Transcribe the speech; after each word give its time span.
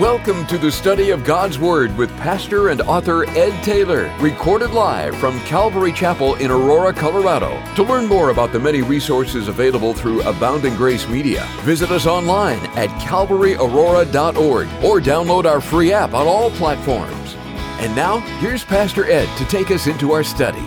Welcome 0.00 0.46
to 0.46 0.56
the 0.56 0.72
study 0.72 1.10
of 1.10 1.22
God's 1.22 1.58
Word 1.58 1.94
with 1.98 2.08
pastor 2.16 2.70
and 2.70 2.80
author 2.80 3.28
Ed 3.28 3.62
Taylor, 3.62 4.10
recorded 4.20 4.70
live 4.70 5.14
from 5.18 5.38
Calvary 5.40 5.92
Chapel 5.92 6.34
in 6.36 6.50
Aurora, 6.50 6.94
Colorado. 6.94 7.62
To 7.74 7.82
learn 7.82 8.06
more 8.06 8.30
about 8.30 8.52
the 8.52 8.58
many 8.58 8.80
resources 8.80 9.48
available 9.48 9.92
through 9.92 10.22
Abounding 10.22 10.76
Grace 10.76 11.06
Media, 11.10 11.46
visit 11.60 11.90
us 11.90 12.06
online 12.06 12.60
at 12.74 12.88
calvaryaurora.org 13.02 14.66
or 14.82 14.98
download 14.98 15.44
our 15.44 15.60
free 15.60 15.92
app 15.92 16.14
on 16.14 16.26
all 16.26 16.50
platforms. 16.52 17.34
And 17.78 17.94
now, 17.94 18.20
here's 18.40 18.64
Pastor 18.64 19.04
Ed 19.04 19.28
to 19.36 19.44
take 19.44 19.70
us 19.70 19.86
into 19.86 20.12
our 20.12 20.24
study. 20.24 20.66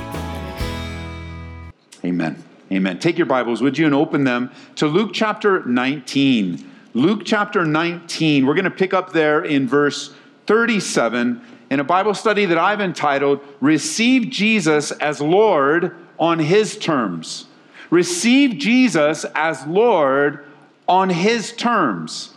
Amen. 2.05 2.43
Amen. 2.71 2.99
Take 2.99 3.17
your 3.17 3.25
Bibles, 3.25 3.63
would 3.63 3.75
you, 3.75 3.87
and 3.87 3.95
open 3.95 4.23
them 4.23 4.51
to 4.75 4.85
Luke 4.85 5.13
chapter 5.13 5.65
19. 5.65 6.73
Luke 6.95 7.23
chapter 7.25 7.65
19. 7.65 8.45
We're 8.45 8.53
going 8.53 8.63
to 8.63 8.71
pick 8.71 8.93
up 8.93 9.11
there 9.11 9.43
in 9.43 9.67
verse 9.67 10.15
37 10.47 11.41
in 11.69 11.79
a 11.81 11.83
Bible 11.83 12.13
study 12.13 12.45
that 12.45 12.57
I've 12.57 12.79
entitled 12.79 13.41
Receive 13.59 14.29
Jesus 14.29 14.91
as 14.91 15.19
Lord 15.19 15.93
on 16.17 16.39
His 16.39 16.77
Terms. 16.77 17.47
Receive 17.89 18.57
Jesus 18.57 19.25
as 19.35 19.67
Lord 19.67 20.45
on 20.87 21.09
His 21.09 21.51
terms. 21.51 22.33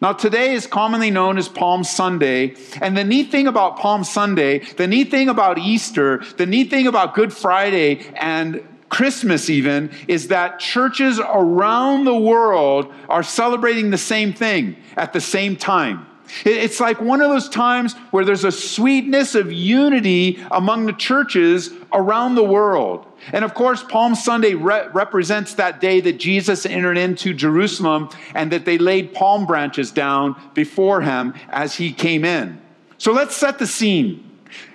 Now, 0.00 0.12
today 0.12 0.54
is 0.54 0.68
commonly 0.68 1.10
known 1.10 1.36
as 1.36 1.48
Palm 1.48 1.82
Sunday. 1.82 2.54
And 2.80 2.96
the 2.96 3.02
neat 3.02 3.32
thing 3.32 3.48
about 3.48 3.76
Palm 3.80 4.04
Sunday, 4.04 4.60
the 4.60 4.86
neat 4.86 5.10
thing 5.10 5.28
about 5.28 5.58
Easter, 5.58 6.18
the 6.36 6.46
neat 6.46 6.70
thing 6.70 6.86
about 6.86 7.16
Good 7.16 7.32
Friday 7.32 8.06
and 8.14 8.62
Christmas, 8.88 9.50
even, 9.50 9.90
is 10.08 10.28
that 10.28 10.60
churches 10.60 11.18
around 11.20 12.04
the 12.04 12.16
world 12.16 12.92
are 13.08 13.22
celebrating 13.22 13.90
the 13.90 13.98
same 13.98 14.32
thing 14.32 14.76
at 14.96 15.12
the 15.12 15.20
same 15.20 15.56
time. 15.56 16.06
It's 16.44 16.80
like 16.80 17.00
one 17.00 17.20
of 17.20 17.30
those 17.30 17.48
times 17.48 17.94
where 18.10 18.24
there's 18.24 18.44
a 18.44 18.52
sweetness 18.52 19.34
of 19.34 19.52
unity 19.52 20.44
among 20.50 20.86
the 20.86 20.92
churches 20.92 21.70
around 21.92 22.34
the 22.34 22.44
world. 22.44 23.06
And 23.32 23.44
of 23.44 23.54
course, 23.54 23.82
Palm 23.82 24.14
Sunday 24.14 24.54
re- 24.54 24.88
represents 24.92 25.54
that 25.54 25.80
day 25.80 26.00
that 26.00 26.18
Jesus 26.18 26.66
entered 26.66 26.98
into 26.98 27.32
Jerusalem 27.32 28.10
and 28.34 28.50
that 28.52 28.64
they 28.64 28.78
laid 28.78 29.14
palm 29.14 29.46
branches 29.46 29.90
down 29.90 30.36
before 30.54 31.00
him 31.00 31.34
as 31.48 31.76
he 31.76 31.92
came 31.92 32.24
in. 32.24 32.60
So 32.98 33.12
let's 33.12 33.36
set 33.36 33.58
the 33.58 33.66
scene. 33.66 34.22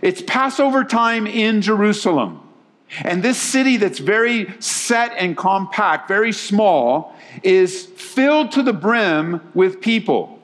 It's 0.01 0.21
Passover 0.21 0.83
time 0.83 1.27
in 1.27 1.61
Jerusalem. 1.61 2.40
And 2.99 3.23
this 3.23 3.37
city 3.37 3.77
that's 3.77 3.99
very 3.99 4.53
set 4.59 5.13
and 5.17 5.37
compact, 5.37 6.07
very 6.07 6.33
small, 6.33 7.15
is 7.41 7.85
filled 7.85 8.51
to 8.53 8.63
the 8.63 8.73
brim 8.73 9.41
with 9.53 9.81
people. 9.81 10.39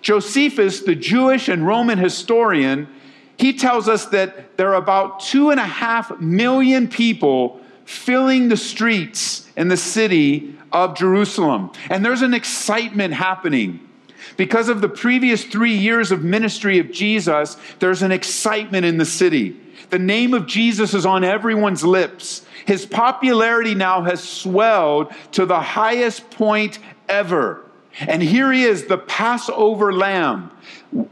Josephus, 0.00 0.80
the 0.80 0.96
Jewish 0.96 1.48
and 1.48 1.64
Roman 1.66 1.98
historian, 1.98 2.88
he 3.36 3.52
tells 3.52 3.88
us 3.88 4.06
that 4.06 4.56
there 4.56 4.70
are 4.70 4.82
about 4.82 5.20
two 5.20 5.50
and 5.50 5.60
a 5.60 5.64
half 5.64 6.18
million 6.20 6.88
people 6.88 7.60
filling 7.84 8.48
the 8.48 8.56
streets 8.56 9.48
in 9.56 9.68
the 9.68 9.76
city 9.76 10.56
of 10.72 10.96
Jerusalem. 10.96 11.70
And 11.88 12.04
there's 12.04 12.22
an 12.22 12.34
excitement 12.34 13.14
happening. 13.14 13.88
Because 14.36 14.68
of 14.68 14.80
the 14.80 14.88
previous 14.88 15.44
three 15.44 15.74
years 15.76 16.10
of 16.10 16.24
ministry 16.24 16.78
of 16.78 16.90
Jesus, 16.90 17.56
there's 17.80 18.02
an 18.02 18.12
excitement 18.12 18.86
in 18.86 18.98
the 18.98 19.04
city. 19.04 19.56
The 19.92 19.98
name 19.98 20.32
of 20.32 20.46
Jesus 20.46 20.94
is 20.94 21.04
on 21.04 21.22
everyone's 21.22 21.84
lips. 21.84 22.46
His 22.64 22.86
popularity 22.86 23.74
now 23.74 24.00
has 24.04 24.26
swelled 24.26 25.12
to 25.32 25.44
the 25.44 25.60
highest 25.60 26.30
point 26.30 26.78
ever. 27.10 27.62
And 28.00 28.22
here 28.22 28.50
he 28.50 28.64
is, 28.64 28.86
the 28.86 28.96
Passover 28.96 29.92
lamb, 29.92 30.50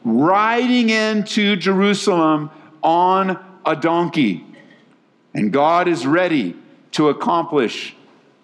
riding 0.02 0.88
into 0.88 1.56
Jerusalem 1.56 2.50
on 2.82 3.38
a 3.66 3.76
donkey. 3.76 4.46
And 5.34 5.52
God 5.52 5.86
is 5.86 6.06
ready 6.06 6.56
to 6.92 7.10
accomplish 7.10 7.94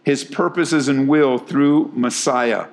his 0.05 0.23
purposes 0.23 0.89
and 0.89 1.09
will 1.09 1.39
through 1.39 1.93
Messiah. 1.95 2.67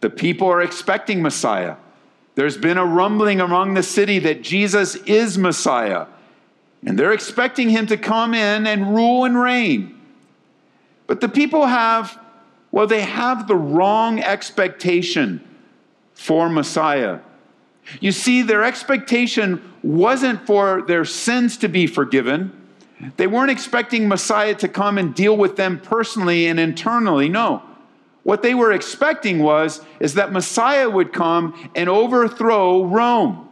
The 0.00 0.08
people 0.08 0.48
are 0.48 0.62
expecting 0.62 1.20
Messiah. 1.20 1.76
There's 2.34 2.56
been 2.56 2.78
a 2.78 2.86
rumbling 2.86 3.42
among 3.42 3.74
the 3.74 3.82
city 3.82 4.20
that 4.20 4.40
Jesus 4.40 4.94
is 4.94 5.36
Messiah. 5.36 6.06
And 6.86 6.96
they're 6.96 7.12
expecting 7.12 7.68
him 7.68 7.88
to 7.88 7.96
come 7.96 8.32
in 8.32 8.66
and 8.66 8.94
rule 8.94 9.24
and 9.24 9.38
reign. 9.38 10.00
But 11.08 11.20
the 11.20 11.28
people 11.28 11.66
have, 11.66 12.18
well, 12.70 12.86
they 12.86 13.02
have 13.02 13.48
the 13.48 13.56
wrong 13.56 14.20
expectation 14.20 15.46
for 16.14 16.48
Messiah. 16.48 17.18
You 18.00 18.12
see, 18.12 18.42
their 18.42 18.64
expectation 18.64 19.62
wasn't 19.82 20.46
for 20.46 20.82
their 20.82 21.04
sins 21.04 21.56
to 21.58 21.68
be 21.68 21.86
forgiven. 21.86 22.52
They 23.16 23.26
weren't 23.26 23.50
expecting 23.50 24.08
Messiah 24.08 24.54
to 24.56 24.68
come 24.68 24.96
and 24.96 25.14
deal 25.14 25.36
with 25.36 25.56
them 25.56 25.80
personally 25.80 26.46
and 26.46 26.58
internally. 26.58 27.28
No. 27.28 27.62
What 28.22 28.42
they 28.42 28.54
were 28.54 28.72
expecting 28.72 29.40
was 29.40 29.80
is 30.00 30.14
that 30.14 30.32
Messiah 30.32 30.90
would 30.90 31.12
come 31.12 31.70
and 31.76 31.88
overthrow 31.88 32.84
Rome. 32.84 33.48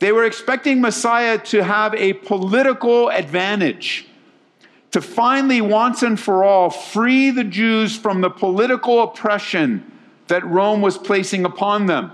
They 0.00 0.12
were 0.12 0.24
expecting 0.24 0.80
Messiah 0.80 1.38
to 1.38 1.62
have 1.62 1.94
a 1.94 2.14
political 2.14 3.10
advantage, 3.10 4.06
to 4.90 5.00
finally, 5.00 5.60
once 5.60 6.02
and 6.02 6.18
for 6.18 6.42
all, 6.42 6.70
free 6.70 7.30
the 7.30 7.44
Jews 7.44 7.96
from 7.96 8.22
the 8.22 8.30
political 8.30 9.02
oppression 9.02 9.92
that 10.26 10.44
Rome 10.44 10.80
was 10.80 10.98
placing 10.98 11.44
upon 11.44 11.86
them. 11.86 12.12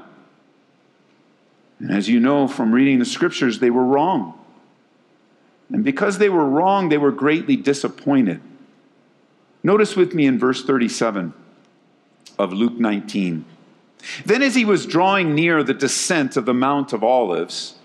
And 1.78 1.90
as 1.90 2.08
you 2.08 2.20
know 2.20 2.48
from 2.48 2.74
reading 2.74 2.98
the 2.98 3.04
scriptures, 3.04 3.60
they 3.60 3.70
were 3.70 3.84
wrong. 3.84 4.34
And 5.72 5.84
because 5.84 6.18
they 6.18 6.28
were 6.28 6.44
wrong, 6.44 6.88
they 6.88 6.98
were 6.98 7.12
greatly 7.12 7.56
disappointed. 7.56 8.40
Notice 9.62 9.96
with 9.96 10.12
me 10.12 10.26
in 10.26 10.38
verse 10.38 10.64
37 10.64 11.32
of 12.38 12.52
Luke 12.52 12.78
19. 12.78 13.44
Then, 14.24 14.42
as 14.42 14.54
he 14.54 14.64
was 14.64 14.86
drawing 14.86 15.34
near 15.34 15.62
the 15.62 15.74
descent 15.74 16.36
of 16.36 16.44
the 16.44 16.54
Mount 16.54 16.92
of 16.92 17.02
Olives, 17.02 17.75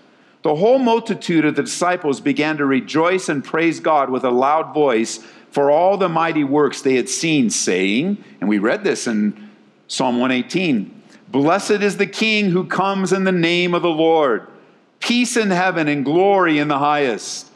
the 0.42 0.56
whole 0.56 0.78
multitude 0.78 1.44
of 1.44 1.54
the 1.54 1.62
disciples 1.62 2.20
began 2.20 2.56
to 2.56 2.66
rejoice 2.66 3.28
and 3.28 3.44
praise 3.44 3.80
God 3.80 4.10
with 4.10 4.24
a 4.24 4.30
loud 4.30 4.74
voice 4.74 5.20
for 5.50 5.70
all 5.70 5.96
the 5.96 6.08
mighty 6.08 6.44
works 6.44 6.82
they 6.82 6.96
had 6.96 7.08
seen, 7.08 7.50
saying, 7.50 8.22
and 8.40 8.48
we 8.48 8.58
read 8.58 8.84
this 8.84 9.06
in 9.06 9.50
Psalm 9.86 10.18
118 10.18 11.02
Blessed 11.28 11.70
is 11.82 11.96
the 11.96 12.06
King 12.06 12.50
who 12.50 12.64
comes 12.64 13.12
in 13.12 13.24
the 13.24 13.32
name 13.32 13.74
of 13.74 13.82
the 13.82 13.88
Lord, 13.88 14.46
peace 15.00 15.36
in 15.36 15.50
heaven 15.50 15.88
and 15.88 16.04
glory 16.04 16.58
in 16.58 16.68
the 16.68 16.78
highest. 16.78 17.48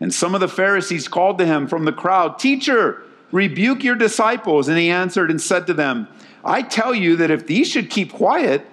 And 0.00 0.14
some 0.14 0.34
of 0.34 0.40
the 0.40 0.48
Pharisees 0.48 1.08
called 1.08 1.38
to 1.38 1.46
him 1.46 1.66
from 1.66 1.84
the 1.84 1.92
crowd, 1.92 2.38
Teacher, 2.38 3.02
rebuke 3.32 3.84
your 3.84 3.96
disciples. 3.96 4.68
And 4.68 4.78
he 4.78 4.88
answered 4.90 5.30
and 5.30 5.40
said 5.40 5.66
to 5.66 5.74
them, 5.74 6.08
I 6.44 6.62
tell 6.62 6.94
you 6.94 7.16
that 7.16 7.30
if 7.30 7.46
these 7.46 7.68
should 7.68 7.90
keep 7.90 8.12
quiet, 8.12 8.64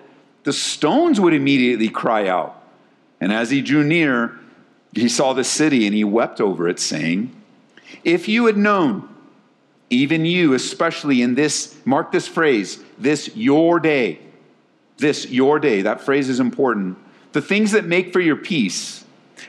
the 0.43 0.53
stones 0.53 1.19
would 1.19 1.33
immediately 1.33 1.89
cry 1.89 2.27
out. 2.27 2.54
And 3.25 3.33
as 3.33 3.49
he 3.49 3.63
drew 3.63 3.83
near, 3.83 4.37
he 4.93 5.09
saw 5.09 5.33
the 5.33 5.43
city 5.43 5.87
and 5.87 5.95
he 5.95 6.03
wept 6.03 6.39
over 6.39 6.69
it, 6.69 6.79
saying, 6.79 7.35
If 8.03 8.27
you 8.27 8.45
had 8.45 8.55
known, 8.55 9.09
even 9.89 10.25
you, 10.25 10.53
especially 10.53 11.23
in 11.23 11.33
this, 11.33 11.75
mark 11.85 12.11
this 12.11 12.27
phrase, 12.27 12.83
this 12.99 13.35
your 13.35 13.79
day, 13.79 14.19
this 14.97 15.27
your 15.27 15.57
day, 15.57 15.81
that 15.81 16.01
phrase 16.01 16.29
is 16.29 16.39
important. 16.39 16.99
The 17.31 17.41
things 17.41 17.71
that 17.71 17.85
make 17.85 18.13
for 18.13 18.19
your 18.19 18.35
peace, 18.35 19.03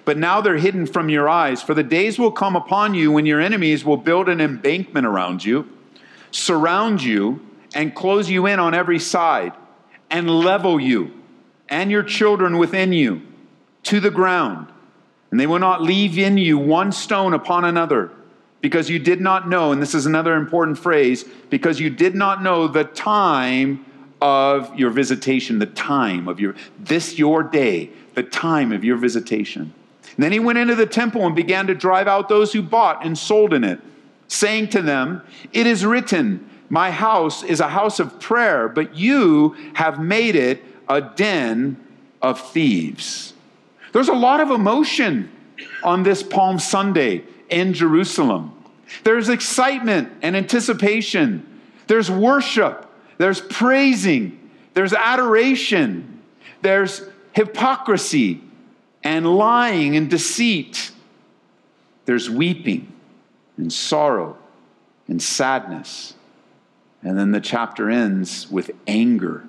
but 0.06 0.16
now 0.16 0.40
they're 0.40 0.56
hidden 0.56 0.86
from 0.86 1.10
your 1.10 1.28
eyes. 1.28 1.60
For 1.60 1.74
the 1.74 1.82
days 1.82 2.18
will 2.18 2.32
come 2.32 2.56
upon 2.56 2.94
you 2.94 3.12
when 3.12 3.26
your 3.26 3.42
enemies 3.42 3.84
will 3.84 3.98
build 3.98 4.30
an 4.30 4.40
embankment 4.40 5.06
around 5.06 5.44
you, 5.44 5.68
surround 6.30 7.02
you, 7.02 7.46
and 7.74 7.94
close 7.94 8.30
you 8.30 8.46
in 8.46 8.58
on 8.58 8.72
every 8.72 8.98
side, 8.98 9.52
and 10.10 10.30
level 10.30 10.80
you 10.80 11.12
and 11.68 11.90
your 11.90 12.04
children 12.04 12.56
within 12.56 12.94
you 12.94 13.20
to 13.86 14.00
the 14.00 14.10
ground. 14.10 14.68
And 15.30 15.40
they 15.40 15.46
will 15.46 15.58
not 15.58 15.82
leave 15.82 16.18
in 16.18 16.38
you 16.38 16.58
one 16.58 16.92
stone 16.92 17.32
upon 17.34 17.64
another, 17.64 18.10
because 18.60 18.88
you 18.90 18.98
did 18.98 19.20
not 19.20 19.48
know, 19.48 19.72
and 19.72 19.82
this 19.82 19.94
is 19.94 20.06
another 20.06 20.34
important 20.34 20.78
phrase, 20.78 21.24
because 21.50 21.80
you 21.80 21.90
did 21.90 22.14
not 22.14 22.42
know 22.42 22.68
the 22.68 22.84
time 22.84 23.84
of 24.20 24.76
your 24.78 24.90
visitation, 24.90 25.58
the 25.58 25.66
time 25.66 26.26
of 26.26 26.40
your, 26.40 26.54
this 26.78 27.18
your 27.18 27.42
day, 27.42 27.90
the 28.14 28.22
time 28.22 28.72
of 28.72 28.82
your 28.82 28.96
visitation. 28.96 29.72
And 30.16 30.24
then 30.24 30.32
he 30.32 30.40
went 30.40 30.58
into 30.58 30.74
the 30.74 30.86
temple 30.86 31.26
and 31.26 31.36
began 31.36 31.66
to 31.66 31.74
drive 31.74 32.08
out 32.08 32.28
those 32.28 32.52
who 32.52 32.62
bought 32.62 33.04
and 33.04 33.16
sold 33.16 33.52
in 33.52 33.62
it, 33.62 33.80
saying 34.26 34.68
to 34.70 34.82
them, 34.82 35.22
It 35.52 35.66
is 35.66 35.84
written, 35.84 36.48
My 36.70 36.90
house 36.90 37.42
is 37.42 37.60
a 37.60 37.68
house 37.68 38.00
of 38.00 38.18
prayer, 38.20 38.68
but 38.68 38.96
you 38.96 39.54
have 39.74 40.00
made 40.00 40.34
it 40.34 40.64
a 40.88 41.00
den 41.00 41.76
of 42.22 42.40
thieves. 42.40 43.34
There's 43.92 44.08
a 44.08 44.14
lot 44.14 44.40
of 44.40 44.50
emotion 44.50 45.30
on 45.82 46.02
this 46.02 46.22
Palm 46.22 46.58
Sunday 46.58 47.24
in 47.48 47.72
Jerusalem. 47.72 48.52
There's 49.04 49.28
excitement 49.28 50.12
and 50.22 50.36
anticipation. 50.36 51.60
There's 51.86 52.10
worship. 52.10 52.90
There's 53.18 53.40
praising. 53.40 54.50
There's 54.74 54.92
adoration. 54.92 56.22
there's 56.62 57.02
hypocrisy 57.32 58.40
and 59.04 59.36
lying 59.36 59.96
and 59.96 60.10
deceit. 60.10 60.90
There's 62.06 62.28
weeping 62.28 62.92
and 63.56 63.72
sorrow 63.72 64.36
and 65.06 65.22
sadness. 65.22 66.14
And 67.02 67.16
then 67.18 67.30
the 67.30 67.40
chapter 67.40 67.90
ends 67.90 68.50
with 68.50 68.70
anger 68.86 69.46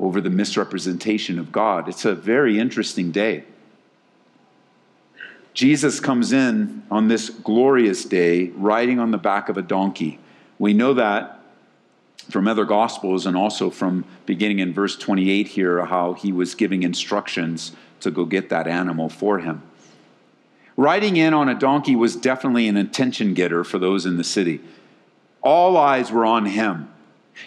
over 0.00 0.20
the 0.20 0.30
misrepresentation 0.30 1.38
of 1.38 1.52
God. 1.52 1.88
It's 1.88 2.04
a 2.04 2.14
very 2.14 2.58
interesting 2.58 3.12
day. 3.12 3.44
Jesus 5.52 6.00
comes 6.00 6.32
in 6.32 6.84
on 6.90 7.08
this 7.08 7.28
glorious 7.28 8.04
day 8.04 8.48
riding 8.54 8.98
on 8.98 9.10
the 9.10 9.18
back 9.18 9.48
of 9.48 9.58
a 9.58 9.62
donkey. 9.62 10.18
We 10.58 10.72
know 10.72 10.94
that 10.94 11.40
from 12.30 12.48
other 12.48 12.64
gospels 12.64 13.26
and 13.26 13.36
also 13.36 13.68
from 13.68 14.04
beginning 14.24 14.60
in 14.60 14.72
verse 14.72 14.96
28 14.96 15.48
here 15.48 15.84
how 15.84 16.14
he 16.14 16.32
was 16.32 16.54
giving 16.54 16.82
instructions 16.82 17.72
to 18.00 18.10
go 18.10 18.24
get 18.24 18.48
that 18.48 18.66
animal 18.66 19.08
for 19.08 19.40
him. 19.40 19.62
Riding 20.76 21.16
in 21.16 21.34
on 21.34 21.48
a 21.48 21.54
donkey 21.54 21.96
was 21.96 22.16
definitely 22.16 22.68
an 22.68 22.76
attention 22.76 23.34
getter 23.34 23.64
for 23.64 23.78
those 23.78 24.06
in 24.06 24.16
the 24.16 24.24
city. 24.24 24.60
All 25.42 25.76
eyes 25.76 26.10
were 26.10 26.24
on 26.24 26.46
him. 26.46 26.88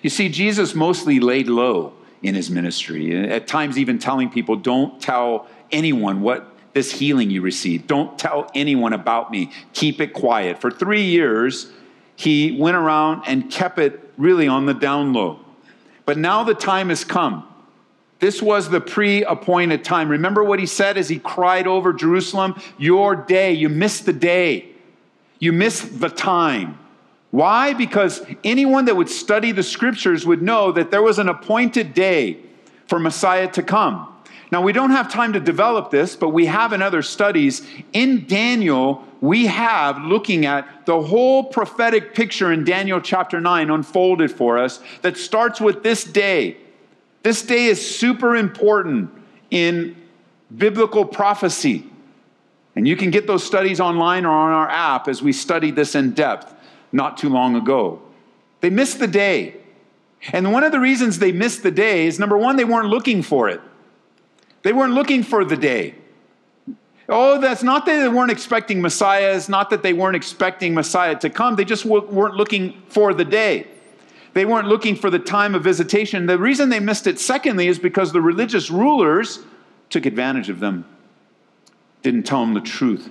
You 0.01 0.09
see, 0.09 0.29
Jesus 0.29 0.75
mostly 0.75 1.19
laid 1.19 1.47
low 1.47 1.93
in 2.23 2.35
his 2.35 2.49
ministry, 2.49 3.29
at 3.29 3.45
times, 3.47 3.77
even 3.77 3.99
telling 3.99 4.29
people, 4.29 4.55
Don't 4.55 4.99
tell 5.01 5.47
anyone 5.71 6.21
what 6.21 6.49
this 6.73 6.91
healing 6.91 7.29
you 7.29 7.41
received. 7.41 7.87
Don't 7.87 8.17
tell 8.17 8.49
anyone 8.55 8.93
about 8.93 9.29
me. 9.29 9.51
Keep 9.73 10.01
it 10.01 10.13
quiet. 10.13 10.59
For 10.59 10.71
three 10.71 11.03
years, 11.03 11.71
he 12.15 12.57
went 12.59 12.75
around 12.75 13.23
and 13.27 13.51
kept 13.51 13.77
it 13.77 14.11
really 14.17 14.47
on 14.47 14.65
the 14.65 14.73
down 14.73 15.13
low. 15.13 15.39
But 16.05 16.17
now 16.17 16.43
the 16.43 16.55
time 16.55 16.89
has 16.89 17.03
come. 17.03 17.47
This 18.19 18.41
was 18.41 18.69
the 18.69 18.81
pre 18.81 19.23
appointed 19.23 19.83
time. 19.83 20.09
Remember 20.09 20.43
what 20.43 20.59
he 20.59 20.65
said 20.65 20.97
as 20.97 21.09
he 21.09 21.19
cried 21.19 21.67
over 21.67 21.93
Jerusalem? 21.93 22.59
Your 22.77 23.15
day. 23.15 23.53
You 23.53 23.69
missed 23.69 24.05
the 24.05 24.13
day. 24.13 24.69
You 25.39 25.51
missed 25.51 25.99
the 25.99 26.09
time. 26.09 26.79
Why? 27.33 27.73
Because 27.73 28.23
anyone 28.43 28.85
that 28.85 28.95
would 28.95 29.09
study 29.09 29.51
the 29.51 29.63
scriptures 29.63 30.23
would 30.23 30.43
know 30.43 30.71
that 30.71 30.91
there 30.91 31.01
was 31.01 31.17
an 31.17 31.29
appointed 31.29 31.95
day 31.95 32.37
for 32.85 32.99
Messiah 32.99 33.47
to 33.53 33.63
come. 33.63 34.07
Now, 34.51 34.61
we 34.61 34.71
don't 34.71 34.91
have 34.91 35.11
time 35.11 35.33
to 35.33 35.39
develop 35.39 35.89
this, 35.89 36.15
but 36.15 36.29
we 36.29 36.45
have 36.45 36.73
in 36.73 36.83
other 36.83 37.01
studies. 37.01 37.65
In 37.91 38.27
Daniel, 38.27 39.03
we 39.19 39.47
have 39.47 39.97
looking 40.03 40.45
at 40.45 40.85
the 40.85 41.01
whole 41.01 41.45
prophetic 41.45 42.13
picture 42.13 42.53
in 42.53 42.65
Daniel 42.65 43.01
chapter 43.01 43.41
9 43.41 43.71
unfolded 43.71 44.31
for 44.31 44.59
us 44.59 44.79
that 45.01 45.17
starts 45.17 45.59
with 45.59 45.81
this 45.81 46.03
day. 46.03 46.57
This 47.23 47.41
day 47.41 47.65
is 47.65 47.83
super 47.83 48.35
important 48.35 49.09
in 49.49 49.95
biblical 50.55 51.03
prophecy. 51.03 51.89
And 52.75 52.87
you 52.87 52.95
can 52.95 53.09
get 53.09 53.25
those 53.25 53.43
studies 53.43 53.79
online 53.79 54.23
or 54.23 54.33
on 54.33 54.51
our 54.51 54.69
app 54.69 55.07
as 55.07 55.23
we 55.23 55.33
studied 55.33 55.75
this 55.75 55.95
in 55.95 56.11
depth 56.11 56.53
not 56.93 57.17
too 57.17 57.27
long 57.27 57.55
ago. 57.57 58.01
They 58.61 58.69
missed 58.69 58.99
the 58.99 59.07
day. 59.07 59.57
And 60.31 60.53
one 60.53 60.63
of 60.63 60.71
the 60.71 60.79
reasons 60.79 61.19
they 61.19 61.33
missed 61.33 61.63
the 61.63 61.71
day 61.71 62.07
is 62.07 62.17
number 62.17 62.37
one, 62.37 62.55
they 62.55 62.63
weren't 62.63 62.87
looking 62.87 63.21
for 63.21 63.49
it. 63.49 63.59
They 64.61 64.71
weren't 64.71 64.93
looking 64.93 65.23
for 65.23 65.43
the 65.43 65.57
day. 65.57 65.95
Oh, 67.09 67.41
that's 67.41 67.63
not 67.63 67.85
that 67.85 67.99
they 67.99 68.07
weren't 68.07 68.31
expecting 68.31 68.81
Messiah. 68.81 69.35
It's 69.35 69.49
not 69.49 69.69
that 69.71 69.83
they 69.83 69.91
weren't 69.91 70.15
expecting 70.15 70.73
Messiah 70.73 71.19
to 71.19 71.29
come. 71.29 71.57
They 71.57 71.65
just 71.65 71.83
weren't 71.83 72.35
looking 72.35 72.81
for 72.87 73.13
the 73.13 73.25
day. 73.25 73.67
They 74.33 74.45
weren't 74.45 74.67
looking 74.67 74.95
for 74.95 75.09
the 75.09 75.19
time 75.19 75.53
of 75.53 75.63
visitation. 75.63 76.25
The 76.27 76.37
reason 76.37 76.69
they 76.69 76.79
missed 76.79 77.05
it, 77.05 77.19
secondly, 77.19 77.67
is 77.67 77.77
because 77.77 78.13
the 78.13 78.21
religious 78.21 78.71
rulers 78.71 79.39
took 79.89 80.05
advantage 80.05 80.49
of 80.49 80.59
them, 80.61 80.85
didn't 82.01 82.23
tell 82.23 82.39
them 82.39 82.53
the 82.53 82.61
truth, 82.61 83.09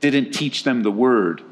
didn't 0.00 0.32
teach 0.32 0.64
them 0.64 0.82
the 0.82 0.90
word. 0.90 1.42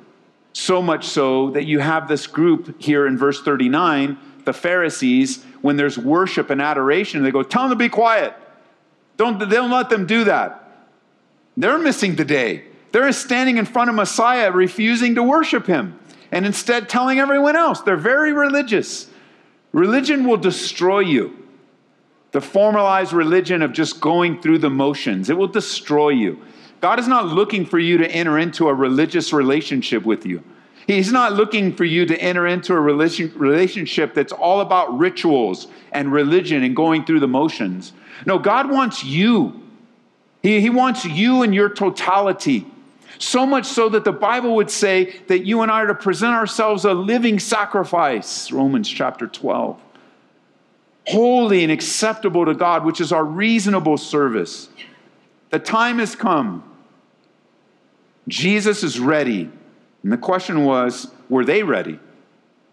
So 0.54 0.80
much 0.80 1.06
so 1.08 1.50
that 1.50 1.64
you 1.64 1.80
have 1.80 2.08
this 2.08 2.26
group 2.26 2.80
here 2.80 3.06
in 3.06 3.18
verse 3.18 3.42
39, 3.42 4.16
the 4.44 4.52
Pharisees, 4.52 5.42
when 5.60 5.76
there's 5.76 5.98
worship 5.98 6.48
and 6.48 6.62
adoration, 6.62 7.22
they 7.22 7.32
go, 7.32 7.42
Tell 7.42 7.62
them 7.62 7.70
to 7.70 7.76
be 7.76 7.88
quiet. 7.88 8.34
Don't, 9.16 9.38
don't 9.38 9.70
let 9.70 9.90
them 9.90 10.06
do 10.06 10.24
that. 10.24 10.86
They're 11.56 11.78
missing 11.78 12.14
the 12.14 12.24
day. 12.24 12.64
They're 12.92 13.10
standing 13.12 13.58
in 13.58 13.64
front 13.64 13.90
of 13.90 13.96
Messiah, 13.96 14.52
refusing 14.52 15.16
to 15.16 15.22
worship 15.22 15.66
him, 15.66 15.98
and 16.30 16.46
instead 16.46 16.88
telling 16.88 17.18
everyone 17.18 17.56
else. 17.56 17.80
They're 17.80 17.96
very 17.96 18.32
religious. 18.32 19.08
Religion 19.72 20.24
will 20.24 20.36
destroy 20.36 21.00
you. 21.00 21.36
The 22.30 22.40
formalized 22.40 23.12
religion 23.12 23.62
of 23.62 23.72
just 23.72 24.00
going 24.00 24.40
through 24.40 24.58
the 24.58 24.70
motions, 24.70 25.30
it 25.30 25.36
will 25.36 25.48
destroy 25.48 26.10
you. 26.10 26.42
God 26.84 27.00
is 27.00 27.08
not 27.08 27.28
looking 27.28 27.64
for 27.64 27.78
you 27.78 27.96
to 27.96 28.10
enter 28.10 28.36
into 28.36 28.68
a 28.68 28.74
religious 28.74 29.32
relationship 29.32 30.04
with 30.04 30.26
you. 30.26 30.44
He's 30.86 31.10
not 31.10 31.32
looking 31.32 31.74
for 31.74 31.86
you 31.86 32.04
to 32.04 32.14
enter 32.20 32.46
into 32.46 32.74
a 32.74 32.78
relationship 32.78 34.12
that's 34.12 34.32
all 34.32 34.60
about 34.60 34.98
rituals 34.98 35.66
and 35.92 36.12
religion 36.12 36.62
and 36.62 36.76
going 36.76 37.06
through 37.06 37.20
the 37.20 37.26
motions. 37.26 37.94
No, 38.26 38.38
God 38.38 38.70
wants 38.70 39.02
you. 39.02 39.62
He, 40.42 40.60
he 40.60 40.68
wants 40.68 41.06
you 41.06 41.42
in 41.42 41.54
your 41.54 41.70
totality. 41.70 42.66
So 43.16 43.46
much 43.46 43.64
so 43.64 43.88
that 43.88 44.04
the 44.04 44.12
Bible 44.12 44.54
would 44.56 44.70
say 44.70 45.22
that 45.28 45.46
you 45.46 45.62
and 45.62 45.72
I 45.72 45.84
are 45.84 45.86
to 45.86 45.94
present 45.94 46.34
ourselves 46.34 46.84
a 46.84 46.92
living 46.92 47.38
sacrifice, 47.38 48.52
Romans 48.52 48.90
chapter 48.90 49.26
12. 49.26 49.80
Holy 51.06 51.62
and 51.62 51.72
acceptable 51.72 52.44
to 52.44 52.52
God, 52.52 52.84
which 52.84 53.00
is 53.00 53.10
our 53.10 53.24
reasonable 53.24 53.96
service. 53.96 54.68
The 55.48 55.58
time 55.58 55.98
has 55.98 56.14
come. 56.14 56.72
Jesus 58.28 58.82
is 58.82 58.98
ready. 58.98 59.50
And 60.02 60.12
the 60.12 60.18
question 60.18 60.64
was, 60.64 61.10
were 61.28 61.44
they 61.44 61.62
ready? 61.62 61.98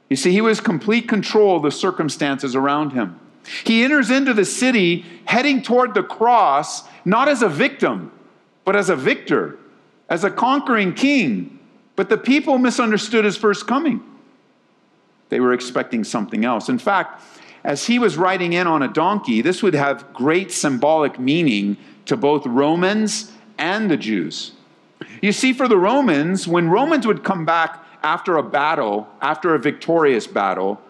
You 0.09 0.15
see, 0.17 0.31
he 0.31 0.41
was 0.41 0.59
complete 0.59 1.07
control 1.07 1.57
of 1.57 1.63
the 1.63 1.71
circumstances 1.71 2.55
around 2.55 2.91
him. 2.91 3.19
He 3.63 3.83
enters 3.83 4.11
into 4.11 4.33
the 4.33 4.45
city 4.45 5.05
heading 5.25 5.61
toward 5.63 5.93
the 5.93 6.03
cross, 6.03 6.83
not 7.05 7.27
as 7.27 7.41
a 7.41 7.49
victim, 7.49 8.11
but 8.65 8.75
as 8.75 8.89
a 8.89 8.95
victor, 8.95 9.57
as 10.09 10.23
a 10.23 10.29
conquering 10.29 10.93
king. 10.93 11.59
But 11.95 12.09
the 12.09 12.17
people 12.17 12.57
misunderstood 12.57 13.25
his 13.25 13.37
first 13.37 13.67
coming. 13.67 14.03
They 15.29 15.39
were 15.39 15.53
expecting 15.53 16.03
something 16.03 16.43
else. 16.43 16.67
In 16.67 16.77
fact, 16.77 17.23
as 17.63 17.85
he 17.85 17.99
was 17.99 18.17
riding 18.17 18.53
in 18.53 18.67
on 18.67 18.81
a 18.81 18.87
donkey, 18.87 19.41
this 19.41 19.63
would 19.63 19.73
have 19.73 20.13
great 20.13 20.51
symbolic 20.51 21.19
meaning 21.19 21.77
to 22.05 22.17
both 22.17 22.45
Romans 22.45 23.31
and 23.57 23.89
the 23.89 23.97
Jews. 23.97 24.53
You 25.21 25.31
see, 25.31 25.53
for 25.53 25.67
the 25.67 25.77
Romans, 25.77 26.47
when 26.47 26.69
Romans 26.69 27.05
would 27.05 27.23
come 27.23 27.45
back 27.45 27.83
after 28.03 28.37
a 28.37 28.43
battle, 28.43 29.07
after 29.21 29.53
a 29.53 29.59
victorious 29.59 30.25
battle, 30.25 30.81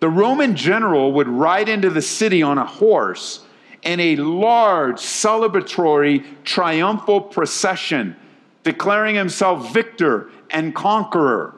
the 0.00 0.08
Roman 0.08 0.56
general 0.56 1.12
would 1.12 1.28
ride 1.28 1.68
into 1.68 1.88
the 1.88 2.02
city 2.02 2.42
on 2.42 2.58
a 2.58 2.66
horse 2.66 3.46
in 3.82 4.00
a 4.00 4.16
large 4.16 4.96
celebratory 4.96 6.24
triumphal 6.44 7.20
procession, 7.20 8.16
declaring 8.64 9.14
himself 9.14 9.72
victor 9.72 10.28
and 10.50 10.74
conqueror. 10.74 11.54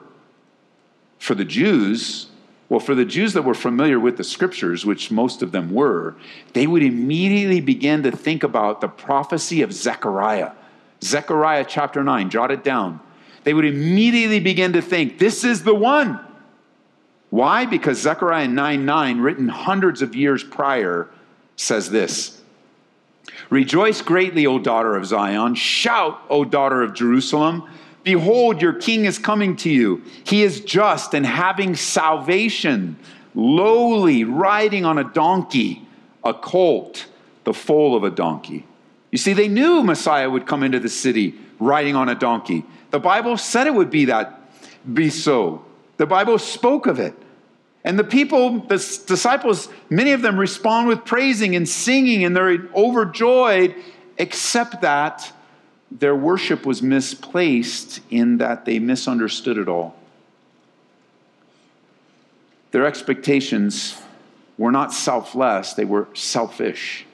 For 1.18 1.34
the 1.34 1.46
Jews, 1.46 2.28
well, 2.68 2.80
for 2.80 2.94
the 2.94 3.06
Jews 3.06 3.32
that 3.32 3.42
were 3.42 3.54
familiar 3.54 3.98
with 3.98 4.18
the 4.18 4.24
scriptures, 4.24 4.84
which 4.84 5.10
most 5.10 5.40
of 5.40 5.52
them 5.52 5.72
were, 5.72 6.16
they 6.52 6.66
would 6.66 6.82
immediately 6.82 7.62
begin 7.62 8.02
to 8.02 8.10
think 8.10 8.42
about 8.42 8.82
the 8.82 8.88
prophecy 8.88 9.62
of 9.62 9.72
Zechariah. 9.72 10.52
Zechariah 11.02 11.64
chapter 11.66 12.02
9, 12.02 12.30
jot 12.30 12.50
it 12.50 12.64
down. 12.64 13.00
They 13.44 13.54
would 13.54 13.64
immediately 13.64 14.40
begin 14.40 14.72
to 14.74 14.82
think, 14.82 15.18
this 15.18 15.44
is 15.44 15.62
the 15.62 15.74
one. 15.74 16.20
Why? 17.30 17.66
Because 17.66 18.00
Zechariah 18.00 18.48
9 18.48 18.84
9, 18.84 19.20
written 19.20 19.48
hundreds 19.48 20.02
of 20.02 20.14
years 20.14 20.42
prior, 20.42 21.08
says 21.56 21.90
this 21.90 22.40
Rejoice 23.50 24.02
greatly, 24.02 24.46
O 24.46 24.58
daughter 24.58 24.96
of 24.96 25.06
Zion. 25.06 25.54
Shout, 25.54 26.20
O 26.28 26.44
daughter 26.44 26.82
of 26.82 26.94
Jerusalem. 26.94 27.68
Behold, 28.04 28.62
your 28.62 28.72
king 28.72 29.04
is 29.04 29.18
coming 29.18 29.56
to 29.56 29.70
you. 29.70 30.02
He 30.24 30.42
is 30.42 30.60
just 30.60 31.14
and 31.14 31.26
having 31.26 31.76
salvation, 31.76 32.96
lowly, 33.34 34.24
riding 34.24 34.84
on 34.84 34.98
a 34.98 35.04
donkey, 35.04 35.86
a 36.24 36.32
colt, 36.32 37.06
the 37.44 37.52
foal 37.52 37.96
of 37.96 38.04
a 38.04 38.10
donkey. 38.10 38.67
You 39.10 39.18
see, 39.18 39.32
they 39.32 39.48
knew 39.48 39.82
Messiah 39.82 40.28
would 40.28 40.46
come 40.46 40.62
into 40.62 40.80
the 40.80 40.88
city 40.88 41.34
riding 41.58 41.96
on 41.96 42.08
a 42.08 42.14
donkey. 42.14 42.64
The 42.90 43.00
Bible 43.00 43.36
said 43.36 43.66
it 43.66 43.74
would 43.74 43.90
be 43.90 44.06
that, 44.06 44.40
be 44.92 45.10
so. 45.10 45.64
The 45.96 46.06
Bible 46.06 46.38
spoke 46.38 46.86
of 46.86 46.98
it. 46.98 47.14
And 47.84 47.98
the 47.98 48.04
people, 48.04 48.60
the 48.60 48.76
disciples, 49.06 49.68
many 49.88 50.12
of 50.12 50.20
them 50.20 50.38
respond 50.38 50.88
with 50.88 51.04
praising 51.04 51.56
and 51.56 51.68
singing, 51.68 52.24
and 52.24 52.36
they're 52.36 52.68
overjoyed, 52.74 53.74
except 54.18 54.82
that 54.82 55.32
their 55.90 56.14
worship 56.14 56.66
was 56.66 56.82
misplaced 56.82 58.00
in 58.10 58.38
that 58.38 58.64
they 58.64 58.78
misunderstood 58.78 59.56
it 59.56 59.68
all. 59.68 59.96
Their 62.72 62.84
expectations 62.84 64.00
were 64.58 64.72
not 64.72 64.92
selfless, 64.92 65.72
they 65.72 65.86
were 65.86 66.08
selfish. 66.12 67.06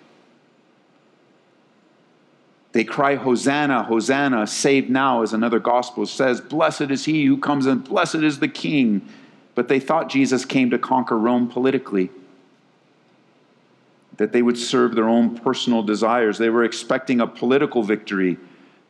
They 2.75 2.83
cry, 2.83 3.15
Hosanna, 3.15 3.85
Hosanna, 3.85 4.49
save 4.49 4.91
now, 4.91 5.23
as 5.23 5.33
another 5.33 5.61
gospel 5.61 6.07
says, 6.07 6.41
Blessed 6.41 6.91
is 6.91 7.05
he 7.05 7.25
who 7.25 7.39
comes 7.39 7.67
and 7.67 7.85
blessed 7.85 8.17
is 8.17 8.41
the 8.41 8.49
king. 8.49 9.09
But 9.55 9.69
they 9.69 9.79
thought 9.79 10.09
Jesus 10.09 10.45
came 10.45 10.71
to 10.71 10.79
conquer 10.79 11.17
Rome 11.17 11.49
politically, 11.49 12.11
that 14.17 14.33
they 14.33 14.43
would 14.43 14.59
serve 14.59 14.97
their 14.97 15.09
own 15.09 15.39
personal 15.39 15.85
desires. 15.85 16.39
They 16.39 16.51
were 16.51 16.65
expecting 16.65 17.21
a 17.21 17.29
political 17.29 17.85
victory. 17.85 18.39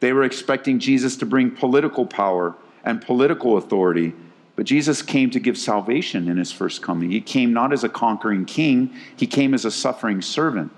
They 0.00 0.14
were 0.14 0.24
expecting 0.24 0.78
Jesus 0.78 1.14
to 1.18 1.26
bring 1.26 1.50
political 1.50 2.06
power 2.06 2.54
and 2.84 3.02
political 3.02 3.58
authority. 3.58 4.14
But 4.56 4.64
Jesus 4.64 5.02
came 5.02 5.28
to 5.28 5.38
give 5.38 5.58
salvation 5.58 6.26
in 6.26 6.38
his 6.38 6.50
first 6.50 6.80
coming. 6.80 7.10
He 7.10 7.20
came 7.20 7.52
not 7.52 7.70
as 7.70 7.84
a 7.84 7.90
conquering 7.90 8.46
king, 8.46 8.94
he 9.14 9.26
came 9.26 9.52
as 9.52 9.66
a 9.66 9.70
suffering 9.70 10.22
servant. 10.22 10.72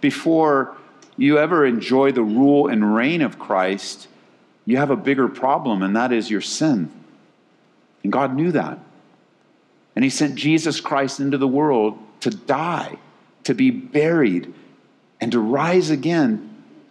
Before 0.00 0.76
you 1.18 1.38
ever 1.38 1.66
enjoy 1.66 2.12
the 2.12 2.22
rule 2.22 2.68
and 2.68 2.94
reign 2.94 3.22
of 3.22 3.38
Christ, 3.38 4.08
you 4.64 4.76
have 4.76 4.90
a 4.90 4.96
bigger 4.96 5.28
problem, 5.28 5.82
and 5.82 5.96
that 5.96 6.12
is 6.12 6.30
your 6.30 6.40
sin. 6.40 6.90
And 8.02 8.12
God 8.12 8.34
knew 8.34 8.52
that. 8.52 8.78
And 9.96 10.04
He 10.04 10.10
sent 10.10 10.36
Jesus 10.36 10.80
Christ 10.80 11.20
into 11.20 11.38
the 11.38 11.48
world 11.48 11.98
to 12.20 12.30
die, 12.30 12.98
to 13.44 13.54
be 13.54 13.70
buried, 13.70 14.54
and 15.20 15.32
to 15.32 15.40
rise 15.40 15.90
again 15.90 16.48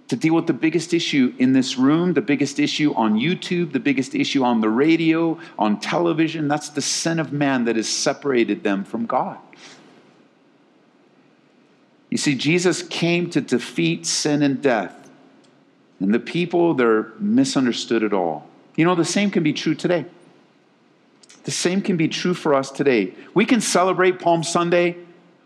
to 0.07 0.15
deal 0.15 0.33
with 0.33 0.47
the 0.47 0.53
biggest 0.53 0.93
issue 0.93 1.33
in 1.37 1.53
this 1.53 1.77
room, 1.77 2.13
the 2.13 2.21
biggest 2.21 2.59
issue 2.59 2.93
on 2.93 3.15
YouTube, 3.15 3.73
the 3.73 3.79
biggest 3.79 4.15
issue 4.15 4.43
on 4.43 4.61
the 4.61 4.69
radio, 4.69 5.37
on 5.59 5.79
television. 5.79 6.47
That's 6.47 6.69
the 6.69 6.81
sin 6.81 7.19
of 7.19 7.33
man 7.33 7.65
that 7.65 7.75
has 7.75 7.89
separated 7.89 8.63
them 8.63 8.85
from 8.85 9.05
God. 9.05 9.37
You 12.09 12.17
see, 12.17 12.35
Jesus 12.35 12.81
came 12.83 13.29
to 13.31 13.41
defeat 13.41 14.05
sin 14.05 14.41
and 14.41 14.61
death. 14.61 15.09
And 15.99 16.13
the 16.13 16.19
people, 16.19 16.73
they're 16.73 17.11
misunderstood 17.19 18.03
at 18.03 18.13
all. 18.13 18.47
You 18.75 18.85
know, 18.85 18.95
the 18.95 19.05
same 19.05 19.31
can 19.31 19.43
be 19.43 19.53
true 19.53 19.75
today. 19.75 20.05
The 21.43 21.51
same 21.51 21.81
can 21.81 21.97
be 21.97 22.07
true 22.07 22.33
for 22.33 22.53
us 22.53 22.69
today. 22.69 23.13
We 23.33 23.45
can 23.45 23.61
celebrate 23.61 24.19
Palm 24.19 24.43
Sunday. 24.43 24.97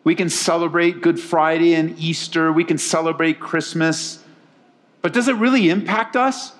We 0.03 0.15
can 0.15 0.30
celebrate 0.30 1.01
Good 1.01 1.20
Friday 1.20 1.74
and 1.75 1.98
Easter. 1.98 2.51
We 2.51 2.63
can 2.63 2.77
celebrate 2.77 3.39
Christmas. 3.39 4.24
But 5.01 5.13
does 5.13 5.27
it 5.27 5.36
really 5.36 5.70
impact 5.70 6.15
us? 6.15 6.53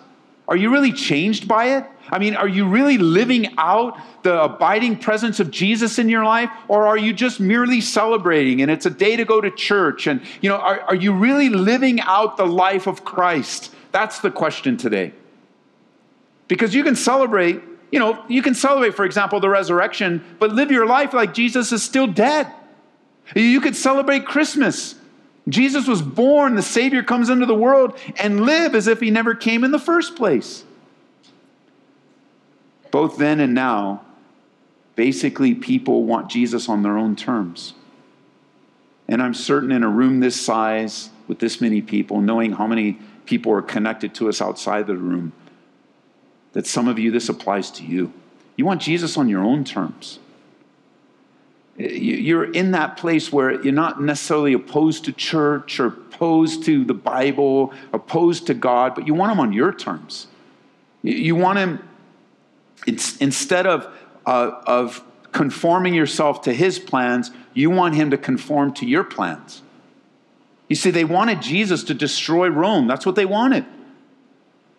Are 0.48 0.55
you 0.55 0.69
really 0.69 0.91
changed 0.91 1.48
by 1.48 1.77
it? 1.77 1.86
I 2.10 2.19
mean, 2.19 2.36
are 2.36 2.48
you 2.48 2.67
really 2.67 2.98
living 2.98 3.53
out 3.57 3.98
the 4.24 4.41
abiding 4.41 4.98
presence 4.98 5.39
of 5.39 5.50
Jesus 5.50 5.98
in 5.98 6.10
your 6.10 6.25
life? 6.25 6.50
Or 6.67 6.88
are 6.88 6.98
you 6.98 7.13
just 7.13 7.39
merely 7.39 7.79
celebrating 7.79 8.62
and 8.62 8.69
it's 8.69 8.86
a 8.86 8.89
day 8.89 9.15
to 9.15 9.24
go 9.24 9.39
to 9.39 9.50
church? 9.50 10.07
And, 10.07 10.21
you 10.41 10.50
know, 10.50 10.57
are, 10.57 10.81
are 10.81 10.95
you 10.95 11.13
really 11.13 11.50
living 11.50 12.01
out 12.01 12.36
the 12.36 12.45
life 12.45 12.88
of 12.88 13.05
Christ? 13.05 13.74
That's 13.91 14.19
the 14.19 14.31
question 14.31 14.75
today. 14.77 15.13
Because 16.48 16.75
you 16.75 16.83
can 16.83 16.98
celebrate, 16.98 17.62
you 17.91 18.00
know, 18.00 18.21
you 18.27 18.41
can 18.41 18.53
celebrate, 18.53 18.93
for 18.93 19.05
example, 19.05 19.39
the 19.39 19.50
resurrection, 19.50 20.24
but 20.38 20.51
live 20.51 20.69
your 20.69 20.86
life 20.86 21.13
like 21.13 21.33
Jesus 21.33 21.71
is 21.71 21.81
still 21.81 22.07
dead. 22.07 22.51
You 23.36 23.62
could 23.62 23.75
celebrate 23.75 24.25
Christmas 24.25 24.95
Jesus 25.50 25.88
was 25.88 26.01
born, 26.01 26.55
the 26.55 26.62
Savior 26.62 27.03
comes 27.03 27.29
into 27.29 27.45
the 27.45 27.55
world, 27.55 27.98
and 28.17 28.41
live 28.41 28.75
as 28.75 28.88
if 28.88 29.00
he 29.00 29.10
never 29.10 29.33
came 29.33 29.63
in 29.63 29.71
the 29.71 29.79
first 29.79 30.15
place. 30.15 30.63
Both 32.91 33.17
then 33.17 33.39
and 33.39 33.53
now, 33.53 34.05
basically, 34.95 35.55
people 35.55 36.03
want 36.03 36.29
Jesus 36.29 36.69
on 36.69 36.83
their 36.83 36.98
own 36.98 37.15
terms. 37.15 37.74
And 39.07 39.21
I'm 39.21 39.33
certain 39.33 39.71
in 39.71 39.83
a 39.83 39.89
room 39.89 40.19
this 40.19 40.39
size, 40.39 41.10
with 41.27 41.39
this 41.39 41.60
many 41.60 41.81
people, 41.81 42.21
knowing 42.21 42.53
how 42.53 42.67
many 42.67 43.00
people 43.25 43.51
are 43.53 43.62
connected 43.62 44.13
to 44.15 44.29
us 44.29 44.41
outside 44.41 44.88
the 44.88 44.95
room, 44.95 45.31
that 46.53 46.67
some 46.67 46.88
of 46.88 47.00
you, 47.00 47.12
this 47.12 47.29
applies 47.29 47.71
to 47.71 47.83
you. 47.83 48.13
You 48.57 48.65
want 48.65 48.81
Jesus 48.81 49.17
on 49.17 49.29
your 49.29 49.43
own 49.43 49.63
terms. 49.63 50.19
You're 51.78 52.51
in 52.51 52.72
that 52.72 52.98
place 52.98 53.32
where 53.32 53.62
you're 53.63 53.74
not 53.74 54.01
necessarily 54.01 54.54
opposed 54.54 55.06
to 55.06 55.13
church 55.13 55.80
or 55.80 55.88
opposed 55.88 56.66
to 56.66 56.84
the 56.84 56.94
Bible, 56.94 57.74
opposed 57.94 58.48
to 58.48 58.54
God, 58.54 58.94
but 58.94 59.08
you 59.08 59.13
want 59.13 59.32
Him 59.32 59.40
on 59.40 59.54
your 59.54 59.74
terms. 59.74 60.28
You 61.01 61.36
want 61.36 61.58
Him, 61.58 61.90
instead 62.86 63.66
of, 63.66 63.92
uh, 64.25 64.51
of 64.68 65.04
conforming 65.32 65.94
yourself 65.94 66.42
to 66.44 66.54
His 66.54 66.78
plans, 66.78 67.32
you 67.54 67.70
want 67.70 67.96
Him 67.96 68.12
to 68.12 68.18
conform 68.18 68.74
to 68.75 68.86
your 68.86 69.04
plans. 69.04 69.62
You 70.68 70.75
see, 70.75 70.92
they 70.92 71.06
wanted 71.06 71.42
Jesus 71.42 71.84
to 71.86 71.94
destroy 71.94 72.50
Rome. 72.50 72.88
That's 72.88 73.06
what 73.06 73.16
they 73.16 73.25
wanted. 73.25 73.66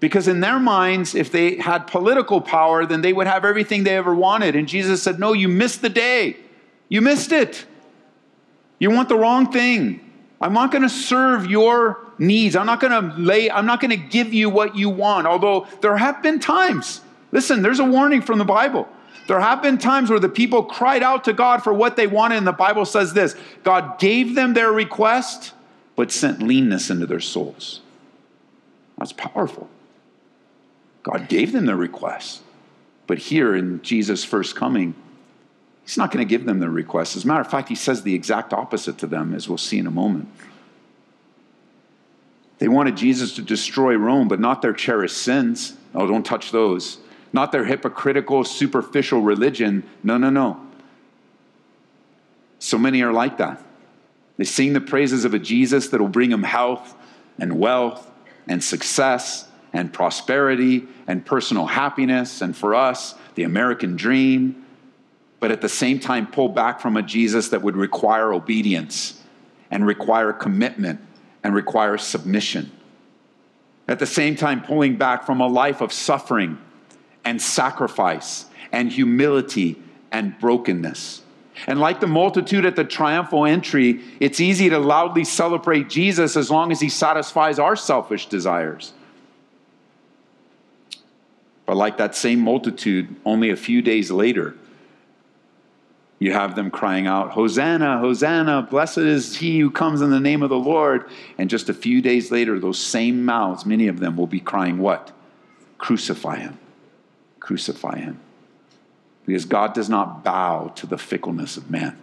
Because 0.01 0.27
in 0.27 0.41
their 0.41 0.59
minds, 0.59 1.15
if 1.15 1.31
they 1.31 1.57
had 1.57 1.87
political 1.87 2.41
power, 2.41 2.87
then 2.87 3.03
they 3.03 3.13
would 3.13 3.27
have 3.27 3.45
everything 3.45 3.85
they 3.85 3.97
ever 3.97 4.15
wanted. 4.15 4.57
And 4.57 4.67
Jesus 4.67 5.03
said, 5.03 5.19
No, 5.19 5.33
you 5.33 5.49
missed 5.49 5.83
the 5.83 5.89
day. 5.89 6.37
You 6.93 7.01
missed 7.01 7.33
it. 7.33 7.65
You 8.79 8.91
want 8.91 9.09
the 9.09 9.17
wrong 9.17 9.51
thing. 9.51 10.13
I'm 10.43 10.53
not 10.53 10.73
going 10.73 10.83
to 10.83 10.91
serve 10.91 11.47
your 11.47 12.05
needs. 12.19 12.55
I'm 12.55 12.67
not 12.67 12.81
going 12.81 12.93
to 12.93 13.17
lay, 13.17 13.51
I'm 13.51 13.65
not 13.65 13.81
going 13.81 13.93
to 13.93 13.97
give 13.97 14.35
you 14.35 14.51
what 14.51 14.77
you 14.77 14.91
want. 14.91 15.27
Although 15.27 15.67
there 15.81 15.97
have 15.97 16.23
been 16.23 16.39
times, 16.39 17.01
listen, 17.31 17.63
there's 17.63 17.79
a 17.79 17.85
warning 17.85 18.21
from 18.21 18.37
the 18.37 18.45
Bible. 18.45 18.87
There 19.27 19.41
have 19.41 19.63
been 19.63 19.79
times 19.79 20.11
where 20.11 20.21
the 20.21 20.29
people 20.29 20.65
cried 20.65 21.03
out 21.03 21.25
to 21.25 21.33
God 21.33 21.65
for 21.65 21.73
what 21.73 21.97
they 21.97 22.07
wanted, 22.07 22.37
and 22.37 22.47
the 22.47 22.53
Bible 22.53 22.85
says 22.85 23.15
this 23.15 23.37
God 23.63 23.99
gave 23.99 24.35
them 24.35 24.53
their 24.53 24.71
request, 24.71 25.55
but 25.97 26.13
sent 26.13 26.43
leanness 26.43 26.91
into 26.91 27.07
their 27.07 27.21
souls. 27.21 27.81
That's 28.99 29.15
powerful. 29.15 29.71
God 31.05 31.31
gave 31.31 31.53
them 31.53 31.65
their 31.65 31.75
request. 31.75 32.43
But 33.07 33.17
here 33.17 33.57
in 33.57 33.81
Jesus' 33.81 34.25
first 34.25 34.55
coming, 34.57 34.95
He's 35.85 35.99
not 35.99 36.11
going 36.11 36.27
to 36.27 36.29
give 36.29 36.47
them 36.47 36.61
their 36.61 36.71
request. 36.71 37.17
As 37.17 37.25
a 37.25 37.27
matter 37.27 37.41
of 37.41 37.51
fact, 37.51 37.69
he 37.69 37.75
says 37.75 38.03
the 38.03 38.15
exact 38.15 38.53
opposite 38.53 38.99
to 38.99 39.07
them, 39.07 39.35
as 39.35 39.49
we'll 39.49 39.59
see 39.59 39.79
in 39.79 39.87
a 39.87 39.91
moment. 39.91 40.29
They 42.59 42.69
wanted 42.69 42.97
Jesus 42.97 43.35
to 43.35 43.43
destroy 43.43 43.97
Rome, 43.97 44.29
but 44.29 44.39
not 44.39 44.63
their 44.63 44.73
cherished 44.73 45.17
sins. 45.17 45.77
Oh, 45.95 46.07
don't 46.07 46.25
touch 46.25 46.53
those. 46.53 46.99
Not 47.33 47.51
their 47.51 47.65
hypocritical, 47.65 48.45
superficial 48.45 49.21
religion. 49.21 49.83
No, 50.05 50.17
no, 50.17 50.31
no. 50.31 50.61
So 52.61 52.79
many 52.79 53.03
are 53.03 53.13
like 53.13 53.39
that. 53.39 53.61
They 54.37 54.45
sing 54.45 54.73
the 54.73 54.81
praises 54.81 55.25
of 55.25 55.35
a 55.35 55.39
Jesus 55.39 55.89
that 55.89 56.01
will 56.01 56.09
bring 56.09 56.31
them 56.31 56.45
health 56.45 56.95
and 57.39 57.59
wealth 57.59 58.09
and 58.47 58.63
success 58.63 59.49
and 59.73 59.93
prosperity 59.93 60.87
and 61.09 61.27
personal 61.27 61.67
happiness. 61.67 62.41
And 62.41 62.57
for 62.57 62.75
us, 62.75 63.17
the 63.35 63.43
American 63.43 63.97
dream 63.97 64.62
but 65.43 65.51
at 65.51 65.61
the 65.61 65.69
same 65.69 65.99
time 65.99 66.29
pull 66.29 66.49
back 66.49 66.79
from 66.79 66.97
a 66.97 67.03
Jesus 67.03 67.49
that 67.49 67.63
would 67.63 67.77
require 67.77 68.33
obedience 68.33 69.21
and 69.73 69.85
require 69.85 70.33
commitment 70.33 71.01
and 71.43 71.53
require 71.53 71.99
submission. 71.99 72.71
At 73.89 73.99
the 73.99 74.07
same 74.07 74.37
time, 74.37 74.63
pulling 74.63 74.95
back 74.95 75.27
from 75.27 75.41
a 75.41 75.49
life 75.49 75.81
of 75.81 75.93
suffering 75.93 76.59
and 77.25 77.43
sacrifice 77.43 78.47
and 78.71 78.93
humility 78.93 79.83
and 80.13 80.39
brokenness. 80.39 81.23
And 81.67 81.81
like 81.81 81.99
the 81.99 82.07
multitude 82.07 82.65
at 82.65 82.77
the 82.77 82.85
triumphal 82.85 83.45
entry, 83.45 84.01
it's 84.21 84.39
easy 84.39 84.71
to 84.71 84.79
loudly 84.79 85.25
celebrate 85.25 85.89
Jesus 85.89 86.37
as 86.37 86.53
long 86.53 86.71
as 86.71 86.79
he 86.79 86.89
satisfies 86.89 87.59
our 87.59 87.75
selfish 87.75 88.27
desires. 88.27 88.93
But 91.67 91.77
like 91.77 91.97
that 91.97 92.15
same 92.15 92.39
multitude, 92.39 93.17
only 93.25 93.51
a 93.51 93.57
few 93.57 93.83
days 93.83 94.13
later, 94.13 94.55
you 96.23 96.33
have 96.33 96.55
them 96.55 96.71
crying 96.71 97.09
out, 97.09 97.33
Hosanna, 97.33 97.99
Hosanna, 97.99 98.63
blessed 98.71 98.99
is 98.99 99.37
he 99.37 99.59
who 99.59 99.73
comes 99.73 100.01
in 100.01 100.11
the 100.11 100.21
name 100.21 100.45
of 100.45 100.51
the 100.51 100.59
Lord. 100.59 101.11
And 101.37 101.51
just 101.51 101.69
a 101.69 101.75
few 101.75 102.01
days 102.01 102.31
later, 102.31 102.61
those 102.61 102.79
same 102.79 103.25
mouths, 103.25 103.67
many 103.67 103.89
of 103.89 103.99
them 103.99 104.17
will 104.17 104.29
be 104.29 104.39
crying, 104.39 104.79
What? 104.79 105.11
Crucify 105.79 106.39
him. 106.39 106.61
Crucify 107.41 107.99
him. 107.99 108.21
Because 109.27 109.45
God 109.47 109.75
does 109.75 109.89
not 109.89 110.23
bow 110.23 110.69
to 110.77 110.87
the 110.87 110.97
fickleness 110.97 111.57
of 111.57 111.73
man. 111.73 111.99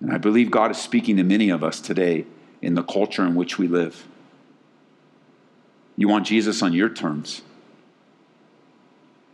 And 0.00 0.12
I 0.12 0.18
believe 0.18 0.52
God 0.52 0.70
is 0.70 0.78
speaking 0.78 1.16
to 1.16 1.24
many 1.24 1.50
of 1.50 1.64
us 1.64 1.80
today 1.80 2.26
in 2.60 2.74
the 2.74 2.84
culture 2.84 3.26
in 3.26 3.34
which 3.34 3.58
we 3.58 3.66
live. 3.66 4.06
You 5.96 6.06
want 6.06 6.26
Jesus 6.26 6.62
on 6.62 6.72
your 6.72 6.88
terms. 6.88 7.42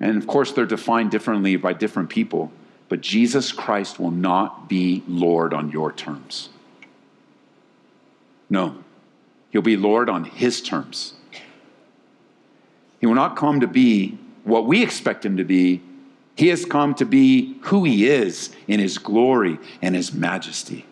And 0.00 0.17
of 0.17 0.26
course, 0.26 0.52
they're 0.52 0.67
defined 0.67 1.11
differently 1.11 1.57
by 1.57 1.73
different 1.73 2.09
people, 2.09 2.52
but 2.88 3.00
Jesus 3.00 3.52
Christ 3.52 3.99
will 3.99 4.11
not 4.11 4.69
be 4.69 5.02
Lord 5.09 5.52
on 5.52 5.71
your 5.71 5.93
terms. 5.93 6.50
No, 8.49 8.83
he'll 9.50 9.62
be 9.62 9.76
Lord 9.76 10.09
on 10.09 10.25
his 10.25 10.62
terms. 10.62 11.14
He 13.00 13.07
will 13.07 13.14
not 13.14 13.37
come 13.37 13.61
to 13.61 13.67
be 13.67 14.19
what 14.45 14.67
we 14.67 14.83
expect 14.83 15.25
him 15.25 15.37
to 15.37 15.45
be. 15.45 15.83
He 16.37 16.49
has 16.49 16.64
come 16.64 16.95
to 16.95 17.05
be 17.05 17.59
who 17.62 17.85
he 17.85 18.09
is 18.09 18.55
in 18.67 18.81
his 18.81 18.99
glory 18.99 19.59
and 19.83 19.95
his 19.95 20.12
majesty 20.12 20.87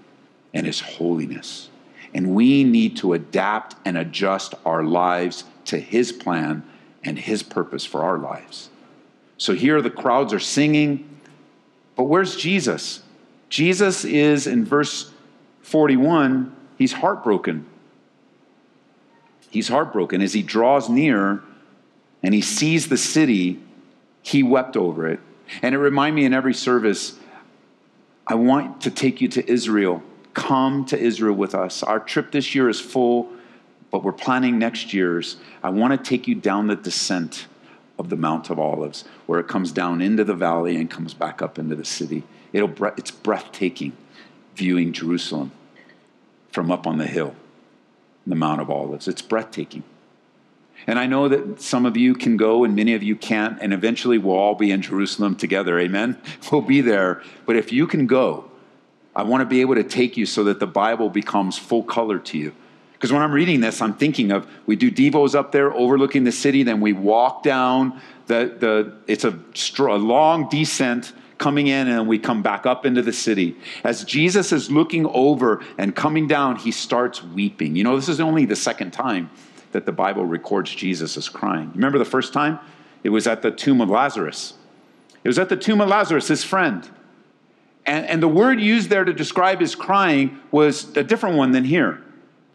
and 0.53 0.67
his 0.67 0.81
holiness. 0.81 1.71
And 2.17 2.35
we 2.35 2.65
need 2.65 2.97
to 2.99 3.13
adapt 3.13 3.77
and 3.85 3.99
adjust 3.99 4.55
our 4.65 4.83
lives 4.83 5.45
to 5.67 5.79
His 5.79 6.13
plan 6.13 6.63
and 7.05 7.19
His 7.19 7.43
purpose 7.43 7.85
for 7.85 8.03
our 8.03 8.17
lives. 8.17 8.71
So 9.39 9.55
here 9.55 9.83
the 9.83 9.91
crowds 9.91 10.33
are 10.33 10.41
singing, 10.41 11.19
but 11.95 12.05
where's 12.05 12.37
Jesus? 12.37 13.03
Jesus 13.49 14.05
is 14.05 14.47
in 14.47 14.65
verse 14.65 15.13
41, 15.63 16.55
he's 16.79 16.93
heartbroken. 16.93 17.67
He's 19.51 19.69
heartbroken 19.69 20.23
as 20.23 20.33
he 20.33 20.43
draws 20.43 20.89
near 20.89 21.43
and 22.23 22.35
he 22.35 22.41
sees 22.41 22.89
the 22.89 22.97
city, 22.97 23.61
he 24.23 24.43
wept 24.43 24.77
over 24.77 25.07
it. 25.07 25.21
And 25.63 25.75
it 25.75 25.79
reminded 25.79 26.17
me 26.17 26.25
in 26.25 26.35
every 26.35 26.55
service, 26.55 27.19
I 28.27 28.35
want 28.35 28.81
to 28.83 28.91
take 28.91 29.21
you 29.21 29.29
to 29.29 29.49
Israel. 29.49 30.03
Come 30.35 30.85
to 30.87 30.99
Israel 30.99 31.35
with 31.35 31.55
us. 31.55 31.83
Our 31.83 32.01
trip 32.01 32.33
this 32.33 32.55
year 32.55 32.69
is 32.69 32.81
full, 32.81 33.31
but 33.91 34.03
we're 34.03 34.13
planning 34.13 34.59
next 34.59 34.93
year's. 34.93 35.37
I 35.63 35.71
want 35.71 35.93
to 35.93 36.11
take 36.11 36.27
you 36.27 36.35
down 36.35 36.67
the 36.67 36.77
descent 36.77 37.47
of 37.99 38.11
the 38.11 38.17
Mount 38.17 38.51
of 38.51 38.59
Olives, 38.59 39.05
where 39.27 39.41
it 39.41 39.49
comes 39.49 39.73
down 39.73 40.01
into 40.01 40.25
the 40.25 40.35
valley 40.35 40.77
and 40.77 40.91
comes 40.91 41.15
back 41.15 41.41
up 41.41 41.59
into 41.59 41.75
the 41.75 41.85
city. 41.85 42.25
It'll, 42.53 42.73
it's 42.97 43.11
breathtaking 43.11 43.93
viewing 44.55 44.93
Jerusalem 44.93 45.53
from 46.51 46.71
up 46.71 46.87
on 46.87 46.99
the 46.99 47.07
hill, 47.07 47.35
the 48.27 48.35
Mount 48.35 48.61
of 48.61 48.71
Olives. 48.71 49.09
It's 49.09 49.23
breathtaking. 49.23 49.83
And 50.87 50.99
I 50.99 51.07
know 51.07 51.29
that 51.29 51.61
some 51.61 51.87
of 51.87 51.97
you 51.97 52.15
can 52.15 52.37
go 52.37 52.65
and 52.65 52.77
many 52.77 52.95
of 52.95 53.03
you 53.03 53.17
can't, 53.17 53.59
and 53.61 53.73
eventually 53.73 54.19
we'll 54.19 54.37
all 54.37 54.55
be 54.55 54.71
in 54.71 54.83
Jerusalem 54.83 55.37
together. 55.37 55.79
Amen? 55.79 56.21
We'll 56.53 56.63
be 56.63 56.81
there. 56.81 57.23
But 57.45 57.57
if 57.57 57.73
you 57.73 57.87
can 57.87 58.07
go, 58.07 58.51
I 59.15 59.23
want 59.23 59.41
to 59.41 59.47
be 59.47 59.61
able 59.63 59.75
to 59.75 59.85
take 59.85 60.17
you 60.17 60.27
so 60.27 60.45
that 60.45 60.61
the 60.61 60.67
Bible 60.67 61.09
becomes 61.11 61.59
full 61.59 61.83
color 61.83 62.19
to 62.19 62.39
you. 62.39 62.55
Because 62.97 63.13
when 63.13 63.23
I'm 63.23 63.33
reading 63.33 63.61
this, 63.61 63.83
I'm 63.83 63.95
thinking 63.95 64.33
of 64.33 64.49
we 64.65 64.75
do 64.75 64.91
devos 64.91 65.35
up 65.35 65.53
there 65.53 65.73
overlooking 65.73 66.25
the 66.25 66.33
city, 66.33 66.63
then 66.63 66.81
we 66.81 66.95
walk 66.95 67.43
down 67.43 68.01
the, 68.27 68.57
the 68.59 68.97
it's 69.07 69.25
a, 69.25 69.39
a 69.81 69.99
long 69.99 70.49
descent 70.49 71.13
coming 71.39 71.67
in 71.67 71.89
and 71.89 72.09
we 72.09 72.19
come 72.19 72.43
back 72.43 72.65
up 72.65 72.87
into 72.87 73.03
the 73.03 73.13
city. 73.13 73.55
As 73.85 74.05
Jesus 74.05 74.51
is 74.53 74.71
looking 74.71 75.05
over 75.07 75.63
and 75.77 75.95
coming 75.95 76.27
down, 76.27 76.57
he 76.57 76.71
starts 76.71 77.23
weeping. 77.23 77.77
You 77.77 77.85
know, 77.85 77.97
this 77.97 78.09
is 78.09 78.21
only 78.21 78.47
the 78.47 78.57
second 78.57 78.93
time 78.93 79.31
that 79.73 79.85
the 79.85 79.93
Bible 79.93 80.25
records 80.25 80.75
Jesus 80.75 81.19
as 81.19 81.29
crying. 81.29 81.71
Remember 81.75 81.99
the 81.99 82.07
first 82.07 82.33
time? 82.33 82.59
It 83.05 83.11
was 83.11 83.27
at 83.27 83.43
the 83.43 83.51
tomb 83.51 83.83
of 83.83 83.91
Lazarus. 83.91 84.55
It 85.23 85.29
was 85.29 85.39
at 85.39 85.51
the 85.51 85.57
tomb 85.57 85.83
of 85.83 85.89
Lazarus, 85.89 86.29
his 86.29 86.43
friend. 86.43 86.89
And, 87.85 88.07
and 88.07 88.23
the 88.23 88.29
word 88.29 88.59
used 88.59 88.89
there 88.89 89.05
to 89.05 89.13
describe 89.13 89.61
his 89.61 89.75
crying 89.75 90.41
was 90.51 90.97
a 90.97 91.05
different 91.05 91.37
one 91.37 91.53
than 91.53 91.65
here. 91.65 92.03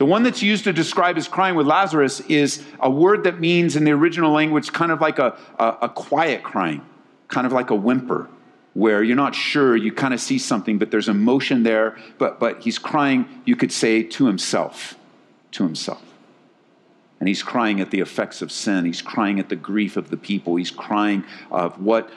The 0.02 0.06
one 0.06 0.24
that's 0.24 0.42
used 0.42 0.64
to 0.64 0.74
describe 0.74 1.16
his 1.16 1.28
crying 1.28 1.54
with 1.54 1.68
Lazarus 1.68 2.22
is 2.22 2.66
a 2.80 2.90
word 2.90 3.26
that 3.26 3.40
means 3.40 3.76
in 3.76 3.84
the 3.84 3.92
original 3.92 4.32
language 4.32 4.74
kind 4.74 4.92
of 4.92 5.00
like 5.00 5.20
a, 5.20 5.38
a, 5.60 5.78
a 5.84 5.90
quiet 5.90 6.42
crying, 6.42 6.84
kind 7.28 7.46
of 7.46 7.54
like 7.54 7.70
a 7.70 7.76
whimper, 7.76 8.28
where 8.74 9.04
you're 9.04 9.16
not 9.16 9.36
sure, 9.36 9.76
you 9.76 9.92
kind 9.92 10.12
of 10.12 10.20
see 10.20 10.40
something, 10.40 10.80
but 10.80 10.90
there's 10.90 11.08
emotion 11.08 11.62
there, 11.62 12.00
but, 12.18 12.40
but 12.40 12.64
he's 12.64 12.80
crying, 12.80 13.28
you 13.46 13.56
could 13.56 13.72
say, 13.72 14.02
to 14.02 14.26
himself, 14.26 14.96
to 15.52 15.66
himself. 15.66 16.02
And 17.20 17.28
he's 17.28 17.44
crying 17.44 17.80
at 17.80 17.92
the 17.92 18.00
effects 18.00 18.42
of 18.42 18.52
sin. 18.52 18.86
He's 18.86 19.04
crying 19.04 19.40
at 19.40 19.50
the 19.50 19.56
grief 19.56 19.98
of 19.98 20.10
the 20.10 20.18
people. 20.18 20.56
He's 20.56 20.72
crying 20.72 21.26
of 21.52 21.80
what, 21.80 22.10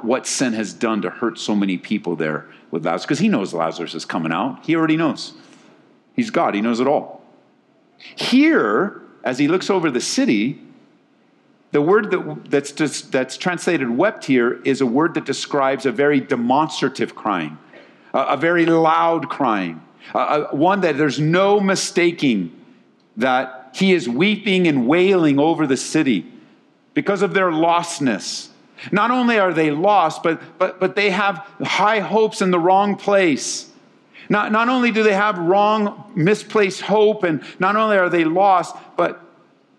what 0.00 0.26
sin 0.26 0.54
has 0.54 0.72
done 0.72 1.02
to 1.02 1.10
hurt 1.10 1.38
so 1.38 1.54
many 1.54 1.78
people 1.78 2.16
there 2.16 2.48
with 2.72 2.84
Lazarus. 2.84 3.04
Because 3.04 3.20
he 3.20 3.28
knows 3.28 3.54
Lazarus 3.54 3.94
is 3.94 4.04
coming 4.04 4.32
out. 4.32 4.66
He 4.66 4.74
already 4.74 4.96
knows. 4.96 5.34
He's 6.14 6.30
God, 6.30 6.54
he 6.54 6.60
knows 6.60 6.80
it 6.80 6.86
all. 6.86 7.22
Here, 7.98 9.00
as 9.24 9.38
he 9.38 9.48
looks 9.48 9.70
over 9.70 9.90
the 9.90 10.00
city, 10.00 10.60
the 11.70 11.80
word 11.80 12.10
that, 12.10 12.50
that's, 12.50 12.72
just, 12.72 13.12
that's 13.12 13.36
translated 13.36 13.90
wept 13.90 14.24
here 14.26 14.60
is 14.62 14.80
a 14.80 14.86
word 14.86 15.14
that 15.14 15.24
describes 15.24 15.86
a 15.86 15.92
very 15.92 16.20
demonstrative 16.20 17.14
crying, 17.14 17.58
a, 18.12 18.20
a 18.20 18.36
very 18.36 18.66
loud 18.66 19.30
crying, 19.30 19.80
a, 20.14 20.18
a, 20.18 20.56
one 20.56 20.82
that 20.82 20.98
there's 20.98 21.18
no 21.18 21.60
mistaking 21.60 22.54
that 23.16 23.70
he 23.74 23.92
is 23.92 24.08
weeping 24.08 24.68
and 24.68 24.86
wailing 24.86 25.38
over 25.38 25.66
the 25.66 25.76
city 25.76 26.26
because 26.92 27.22
of 27.22 27.32
their 27.32 27.50
lostness. 27.50 28.48
Not 28.90 29.10
only 29.10 29.38
are 29.38 29.54
they 29.54 29.70
lost, 29.70 30.22
but, 30.22 30.40
but, 30.58 30.78
but 30.78 30.94
they 30.94 31.10
have 31.10 31.38
high 31.62 32.00
hopes 32.00 32.42
in 32.42 32.50
the 32.50 32.58
wrong 32.58 32.96
place. 32.96 33.70
Not, 34.28 34.52
not 34.52 34.68
only 34.68 34.90
do 34.90 35.02
they 35.02 35.14
have 35.14 35.38
wrong, 35.38 36.12
misplaced 36.14 36.82
hope, 36.82 37.24
and 37.24 37.42
not 37.58 37.76
only 37.76 37.96
are 37.96 38.08
they 38.08 38.24
lost, 38.24 38.76
but 38.96 39.20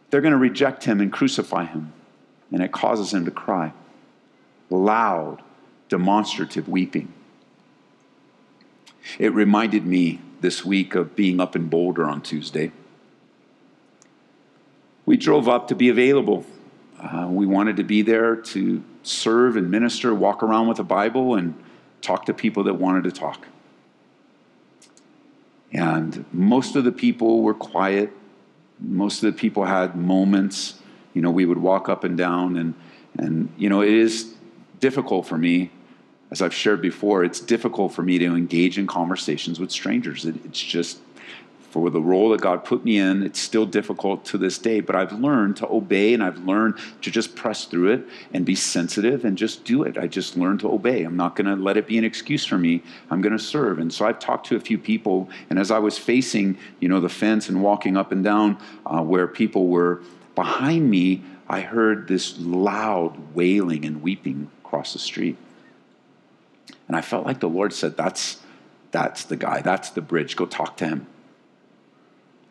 they're 0.09 0.21
going 0.21 0.33
to 0.33 0.37
reject 0.37 0.83
him 0.83 1.01
and 1.01 1.11
crucify 1.11 1.65
him. 1.65 1.93
And 2.51 2.61
it 2.61 2.71
causes 2.71 3.13
him 3.13 3.25
to 3.25 3.31
cry. 3.31 3.73
Loud, 4.69 5.41
demonstrative 5.89 6.67
weeping. 6.67 7.11
It 9.19 9.33
reminded 9.33 9.85
me 9.85 10.21
this 10.41 10.63
week 10.63 10.95
of 10.95 11.15
being 11.15 11.39
up 11.39 11.55
in 11.55 11.67
Boulder 11.67 12.05
on 12.05 12.21
Tuesday. 12.21 12.71
We 15.05 15.17
drove 15.17 15.49
up 15.49 15.67
to 15.69 15.75
be 15.75 15.89
available. 15.89 16.45
Uh, 16.99 17.27
we 17.29 17.45
wanted 17.45 17.77
to 17.77 17.83
be 17.83 18.01
there 18.01 18.35
to 18.35 18.83
serve 19.03 19.57
and 19.57 19.69
minister, 19.69 20.13
walk 20.13 20.41
around 20.43 20.67
with 20.67 20.79
a 20.79 20.83
Bible, 20.83 21.35
and 21.35 21.55
talk 22.01 22.25
to 22.25 22.33
people 22.33 22.63
that 22.63 22.75
wanted 22.75 23.03
to 23.03 23.11
talk. 23.11 23.47
And 25.73 26.25
most 26.31 26.75
of 26.75 26.83
the 26.83 26.91
people 26.91 27.41
were 27.41 27.53
quiet. 27.53 28.11
Most 28.79 29.23
of 29.23 29.33
the 29.33 29.39
people 29.39 29.65
had 29.65 29.95
moments. 29.95 30.75
You 31.13 31.21
know, 31.21 31.31
we 31.31 31.45
would 31.45 31.57
walk 31.57 31.89
up 31.89 32.03
and 32.03 32.17
down, 32.17 32.57
and, 32.57 32.73
and 33.17 33.49
you 33.57 33.69
know, 33.69 33.81
it 33.81 33.93
is 33.93 34.33
difficult 34.79 35.25
for 35.25 35.37
me, 35.37 35.71
as 36.31 36.41
I've 36.41 36.53
shared 36.53 36.81
before, 36.81 37.23
it's 37.23 37.39
difficult 37.39 37.93
for 37.93 38.01
me 38.01 38.17
to 38.19 38.35
engage 38.35 38.77
in 38.79 38.87
conversations 38.87 39.59
with 39.59 39.71
strangers. 39.71 40.25
It, 40.25 40.35
it's 40.43 40.59
just 40.59 40.99
for 41.73 41.89
the 41.89 41.99
role 41.99 42.29
that 42.29 42.39
God 42.39 42.63
put 42.63 42.85
me 42.85 42.99
in, 42.99 43.23
it's 43.23 43.39
still 43.39 43.65
difficult 43.65 44.25
to 44.25 44.37
this 44.37 44.59
day, 44.59 44.79
but 44.79 44.95
I've 44.95 45.11
learned 45.11 45.57
to 45.57 45.67
obey 45.67 46.13
and 46.13 46.23
I've 46.23 46.45
learned 46.45 46.77
to 47.01 47.09
just 47.09 47.35
press 47.35 47.65
through 47.65 47.93
it 47.93 48.05
and 48.31 48.45
be 48.45 48.53
sensitive 48.53 49.25
and 49.25 49.35
just 49.35 49.63
do 49.65 49.81
it. 49.81 49.97
I 49.97 50.05
just 50.05 50.37
learned 50.37 50.59
to 50.59 50.71
obey. 50.71 51.01
I'm 51.03 51.17
not 51.17 51.35
going 51.35 51.47
to 51.47 51.55
let 51.55 51.75
it 51.75 51.87
be 51.87 51.97
an 51.97 52.03
excuse 52.03 52.45
for 52.45 52.59
me. 52.59 52.83
I'm 53.09 53.21
going 53.21 53.35
to 53.35 53.43
serve. 53.43 53.79
And 53.79 53.91
so 53.91 54.05
I've 54.05 54.19
talked 54.19 54.45
to 54.49 54.55
a 54.55 54.59
few 54.59 54.77
people, 54.77 55.31
and 55.49 55.57
as 55.57 55.71
I 55.71 55.79
was 55.79 55.97
facing, 55.97 56.59
you 56.79 56.87
know, 56.87 56.99
the 56.99 57.09
fence 57.09 57.49
and 57.49 57.63
walking 57.63 57.97
up 57.97 58.11
and 58.11 58.23
down 58.23 58.59
uh, 58.85 59.01
where 59.01 59.25
people 59.25 59.65
were 59.65 60.03
behind 60.35 60.91
me, 60.91 61.23
I 61.49 61.61
heard 61.61 62.07
this 62.07 62.37
loud 62.37 63.33
wailing 63.33 63.83
and 63.83 64.03
weeping 64.03 64.51
across 64.63 64.93
the 64.93 64.99
street. 64.99 65.37
And 66.87 66.95
I 66.95 67.01
felt 67.01 67.25
like 67.25 67.39
the 67.39 67.49
Lord 67.49 67.73
said, 67.73 67.97
That's 67.97 68.37
that's 68.91 69.23
the 69.23 69.37
guy, 69.37 69.63
that's 69.63 69.89
the 69.89 70.01
bridge. 70.01 70.35
Go 70.35 70.45
talk 70.45 70.77
to 70.77 70.87
him. 70.87 71.07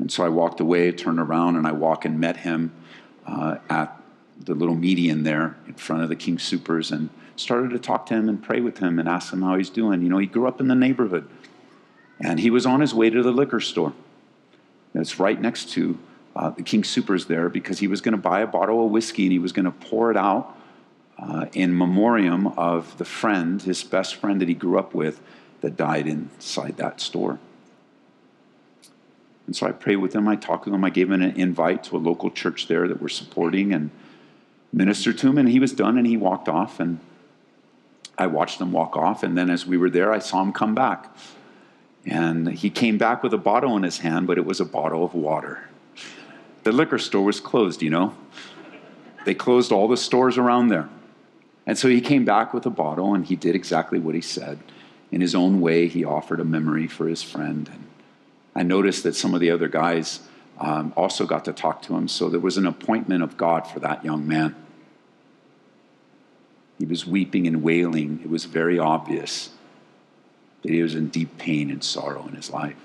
And 0.02 0.10
so 0.10 0.24
I 0.24 0.30
walked 0.30 0.58
away, 0.58 0.90
turned 0.90 1.20
around, 1.20 1.54
and 1.54 1.64
I 1.64 1.70
walked 1.70 2.04
and 2.04 2.18
met 2.18 2.38
him 2.38 2.72
uh, 3.24 3.58
at 3.70 3.96
the 4.36 4.52
little 4.52 4.74
median 4.74 5.22
there 5.22 5.56
in 5.68 5.74
front 5.74 6.02
of 6.02 6.08
the 6.08 6.16
King 6.16 6.38
Soopers 6.38 6.90
and 6.90 7.08
started 7.36 7.70
to 7.70 7.78
talk 7.78 8.06
to 8.06 8.14
him 8.14 8.28
and 8.28 8.42
pray 8.42 8.58
with 8.58 8.78
him 8.78 8.98
and 8.98 9.08
ask 9.08 9.32
him 9.32 9.42
how 9.42 9.56
he's 9.56 9.70
doing. 9.70 10.02
You 10.02 10.08
know, 10.08 10.18
he 10.18 10.26
grew 10.26 10.48
up 10.48 10.60
in 10.60 10.66
the 10.66 10.74
neighborhood 10.74 11.28
and 12.18 12.40
he 12.40 12.50
was 12.50 12.66
on 12.66 12.80
his 12.80 12.92
way 12.92 13.10
to 13.10 13.22
the 13.22 13.30
liquor 13.30 13.60
store. 13.60 13.92
It's 14.92 15.20
right 15.20 15.40
next 15.40 15.70
to 15.74 15.96
uh, 16.34 16.50
the 16.50 16.64
King 16.64 16.82
Soopers 16.82 17.28
there 17.28 17.48
because 17.48 17.78
he 17.78 17.86
was 17.86 18.00
going 18.00 18.16
to 18.16 18.20
buy 18.20 18.40
a 18.40 18.46
bottle 18.48 18.84
of 18.84 18.90
whiskey 18.90 19.22
and 19.22 19.32
he 19.32 19.38
was 19.38 19.52
going 19.52 19.66
to 19.66 19.70
pour 19.70 20.10
it 20.10 20.16
out 20.16 20.58
uh, 21.16 21.46
in 21.52 21.78
memoriam 21.78 22.48
of 22.48 22.98
the 22.98 23.04
friend, 23.04 23.62
his 23.62 23.84
best 23.84 24.16
friend 24.16 24.40
that 24.40 24.48
he 24.48 24.54
grew 24.54 24.80
up 24.80 24.94
with, 24.94 25.20
that 25.60 25.76
died 25.76 26.08
inside 26.08 26.76
that 26.78 27.00
store. 27.00 27.38
And 29.46 29.56
so 29.56 29.66
I 29.66 29.72
prayed 29.72 29.96
with 29.96 30.14
him. 30.14 30.28
I 30.28 30.36
talked 30.36 30.66
with 30.66 30.74
him. 30.74 30.84
I 30.84 30.90
gave 30.90 31.10
him 31.10 31.20
an 31.20 31.36
invite 31.36 31.84
to 31.84 31.96
a 31.96 31.98
local 31.98 32.30
church 32.30 32.68
there 32.68 32.86
that 32.88 33.02
we're 33.02 33.08
supporting 33.08 33.72
and 33.72 33.90
ministered 34.72 35.18
to 35.18 35.28
him. 35.28 35.38
And 35.38 35.48
he 35.48 35.58
was 35.58 35.72
done 35.72 35.98
and 35.98 36.06
he 36.06 36.16
walked 36.16 36.48
off. 36.48 36.80
And 36.80 37.00
I 38.16 38.26
watched 38.28 38.60
him 38.60 38.72
walk 38.72 38.96
off. 38.96 39.22
And 39.22 39.36
then 39.36 39.50
as 39.50 39.66
we 39.66 39.76
were 39.76 39.90
there, 39.90 40.12
I 40.12 40.20
saw 40.20 40.42
him 40.42 40.52
come 40.52 40.74
back. 40.74 41.14
And 42.04 42.48
he 42.48 42.70
came 42.70 42.98
back 42.98 43.22
with 43.22 43.32
a 43.32 43.38
bottle 43.38 43.76
in 43.76 43.82
his 43.82 43.98
hand, 43.98 44.26
but 44.26 44.38
it 44.38 44.44
was 44.44 44.60
a 44.60 44.64
bottle 44.64 45.04
of 45.04 45.14
water. 45.14 45.68
The 46.64 46.72
liquor 46.72 46.98
store 46.98 47.24
was 47.24 47.40
closed, 47.40 47.82
you 47.82 47.90
know. 47.90 48.14
They 49.24 49.34
closed 49.34 49.72
all 49.72 49.88
the 49.88 49.96
stores 49.96 50.38
around 50.38 50.68
there. 50.68 50.88
And 51.66 51.78
so 51.78 51.88
he 51.88 52.00
came 52.00 52.24
back 52.24 52.52
with 52.52 52.66
a 52.66 52.70
bottle 52.70 53.14
and 53.14 53.24
he 53.24 53.36
did 53.36 53.54
exactly 53.54 53.98
what 53.98 54.14
he 54.14 54.20
said. 54.20 54.58
In 55.12 55.20
his 55.20 55.34
own 55.34 55.60
way, 55.60 55.86
he 55.86 56.04
offered 56.04 56.40
a 56.40 56.44
memory 56.44 56.88
for 56.88 57.06
his 57.06 57.22
friend. 57.22 57.68
And 57.72 57.86
I 58.54 58.62
noticed 58.62 59.02
that 59.04 59.16
some 59.16 59.34
of 59.34 59.40
the 59.40 59.50
other 59.50 59.68
guys 59.68 60.20
um, 60.58 60.92
also 60.96 61.26
got 61.26 61.44
to 61.46 61.52
talk 61.52 61.82
to 61.82 61.96
him, 61.96 62.08
so 62.08 62.28
there 62.28 62.40
was 62.40 62.56
an 62.56 62.66
appointment 62.66 63.22
of 63.22 63.36
God 63.36 63.66
for 63.66 63.80
that 63.80 64.04
young 64.04 64.26
man. 64.26 64.54
He 66.78 66.84
was 66.84 67.06
weeping 67.06 67.46
and 67.46 67.62
wailing. 67.62 68.20
It 68.22 68.30
was 68.30 68.44
very 68.44 68.78
obvious 68.78 69.50
that 70.62 70.72
he 70.72 70.82
was 70.82 70.94
in 70.94 71.08
deep 71.08 71.38
pain 71.38 71.70
and 71.70 71.82
sorrow 71.82 72.26
in 72.28 72.34
his 72.34 72.50
life. 72.50 72.76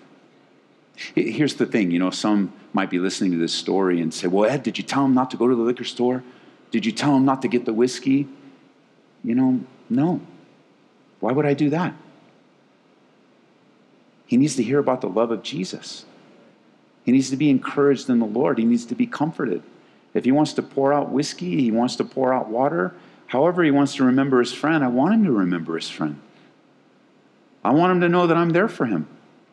Here's 1.15 1.56
the 1.56 1.65
thing 1.65 1.91
you 1.91 1.99
know, 1.99 2.10
some 2.10 2.53
might 2.73 2.89
be 2.89 2.99
listening 2.99 3.32
to 3.32 3.38
this 3.38 3.53
story 3.53 4.01
and 4.01 4.13
say, 4.13 4.27
Well, 4.27 4.49
Ed, 4.49 4.63
did 4.63 4.77
you 4.77 4.84
tell 4.84 5.06
him 5.06 5.13
not 5.13 5.32
to 5.32 5.38
go 5.38 5.47
to 5.47 5.56
the 5.56 5.62
liquor 5.62 5.84
store? 5.84 6.23
Did 6.71 6.86
you 6.86 6.91
tell 6.91 7.15
him 7.15 7.25
not 7.25 7.41
to 7.43 7.47
get 7.47 7.65
the 7.65 7.73
whiskey? 7.73 8.27
You 9.23 9.36
know, 9.36 9.62
no. 9.89 10.21
Why 11.19 11.32
would 11.32 11.45
I 11.45 11.53
do 11.53 11.69
that? 11.71 11.93
He 14.28 14.38
needs 14.38 14.56
to 14.58 14.63
hear 14.63 14.78
about 14.78 15.02
the 15.02 15.10
love 15.10 15.32
of 15.32 15.42
Jesus. 15.42 16.06
He 17.04 17.12
needs 17.12 17.30
to 17.30 17.38
be 17.38 17.50
encouraged 17.50 18.10
in 18.10 18.20
the 18.20 18.26
Lord. 18.26 18.60
He 18.60 18.66
needs 18.66 18.86
to 18.86 18.96
be 18.96 19.08
comforted. 19.08 19.63
If 20.13 20.26
he 20.26 20.32
wants 20.32 20.54
to 20.54 20.62
pour 20.62 20.94
out 20.94 21.10
whiskey, 21.10 21.62
he 21.62 21.72
wants 21.72 21.96
to 21.96 22.04
pour 22.04 22.34
out 22.34 22.50
water, 22.50 22.94
however 23.28 23.63
he 23.63 23.72
wants 23.72 23.96
to 23.96 24.04
remember 24.04 24.40
his 24.40 24.54
friend, 24.54 24.84
I 24.84 24.90
want 24.90 25.13
him 25.13 25.24
to 25.24 25.32
remember 25.32 25.76
his 25.76 25.90
friend. 25.90 26.20
I 27.63 27.72
want 27.72 27.92
him 27.92 28.02
to 28.02 28.10
know 28.10 28.28
that 28.28 28.38
I'm 28.38 28.50
there 28.50 28.68
for 28.68 28.86
him, 28.86 29.08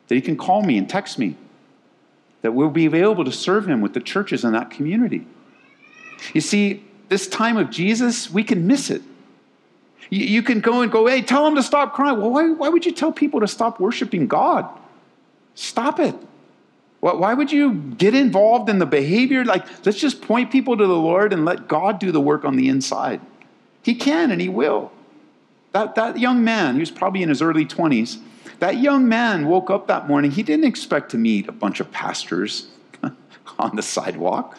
that 0.08 0.14
he 0.14 0.20
can 0.20 0.36
call 0.36 0.62
me 0.62 0.76
and 0.76 0.88
text 0.88 1.18
me, 1.18 1.36
that 2.42 2.52
we'll 2.52 2.70
be 2.70 2.86
available 2.86 3.24
to 3.24 3.32
serve 3.32 3.66
him 3.66 3.80
with 3.80 3.94
the 3.94 4.00
churches 4.00 4.44
in 4.44 4.52
that 4.52 4.70
community. 4.70 5.26
You 6.32 6.40
see, 6.40 6.84
this 7.08 7.26
time 7.26 7.56
of 7.56 7.70
Jesus, 7.70 8.30
we 8.30 8.42
can 8.42 8.66
miss 8.66 8.90
it. 8.90 9.02
You, 10.10 10.42
can 10.42 10.60
go 10.60 10.82
and 10.82 10.92
go, 10.92 11.06
hey, 11.06 11.22
tell 11.22 11.44
them 11.44 11.54
to 11.56 11.62
stop 11.62 11.94
crying. 11.94 12.20
Well, 12.20 12.30
why, 12.30 12.50
why 12.50 12.68
would 12.68 12.86
you 12.86 12.92
tell 12.92 13.12
people 13.12 13.40
to 13.40 13.48
stop 13.48 13.80
worshiping 13.80 14.26
God? 14.26 14.68
Stop 15.54 15.98
it. 15.98 16.14
Why 17.00 17.34
would 17.34 17.52
you 17.52 17.74
get 17.74 18.14
involved 18.14 18.70
in 18.70 18.78
the 18.78 18.86
behavior? 18.86 19.44
Like, 19.44 19.66
let's 19.84 19.98
just 19.98 20.22
point 20.22 20.50
people 20.50 20.76
to 20.76 20.86
the 20.86 20.96
Lord 20.96 21.32
and 21.32 21.44
let 21.44 21.68
God 21.68 21.98
do 21.98 22.10
the 22.10 22.20
work 22.20 22.44
on 22.44 22.56
the 22.56 22.68
inside. 22.68 23.20
He 23.82 23.94
can 23.94 24.30
and 24.30 24.40
He 24.40 24.48
will. 24.48 24.90
That, 25.74 25.96
that 25.96 26.20
young 26.20 26.44
man, 26.44 26.74
he 26.74 26.80
was 26.80 26.92
probably 26.92 27.22
in 27.24 27.28
his 27.28 27.42
early 27.42 27.66
20s, 27.66 28.18
that 28.60 28.78
young 28.78 29.08
man 29.08 29.48
woke 29.48 29.70
up 29.70 29.88
that 29.88 30.06
morning. 30.06 30.30
He 30.30 30.44
didn't 30.44 30.66
expect 30.66 31.10
to 31.10 31.18
meet 31.18 31.48
a 31.48 31.52
bunch 31.52 31.80
of 31.80 31.90
pastors 31.90 32.68
on 33.58 33.74
the 33.74 33.82
sidewalk. 33.82 34.56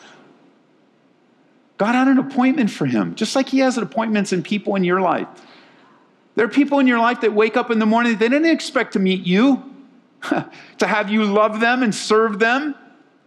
God 1.78 1.94
had 1.94 2.08
an 2.08 2.18
appointment 2.18 2.72
for 2.72 2.86
him, 2.86 3.16
just 3.16 3.36
like 3.36 3.50
He 3.50 3.60
has 3.60 3.78
appointments 3.78 4.32
in 4.32 4.44
people 4.44 4.76
in 4.76 4.84
your 4.84 5.02
life. 5.02 5.28
There 6.36 6.46
are 6.46 6.50
people 6.50 6.80
in 6.80 6.88
your 6.88 7.00
life 7.00 7.22
that 7.22 7.34
wake 7.34 7.58
up 7.58 7.72
in 7.72 7.80
the 7.80 7.86
morning, 7.86 8.18
they 8.18 8.30
didn't 8.30 8.50
expect 8.50 8.94
to 8.94 9.00
meet 9.00 9.26
you. 9.26 9.64
to 10.80 10.88
have 10.88 11.10
you 11.10 11.24
love 11.24 11.60
them 11.60 11.84
and 11.84 11.94
serve 11.94 12.40
them. 12.40 12.76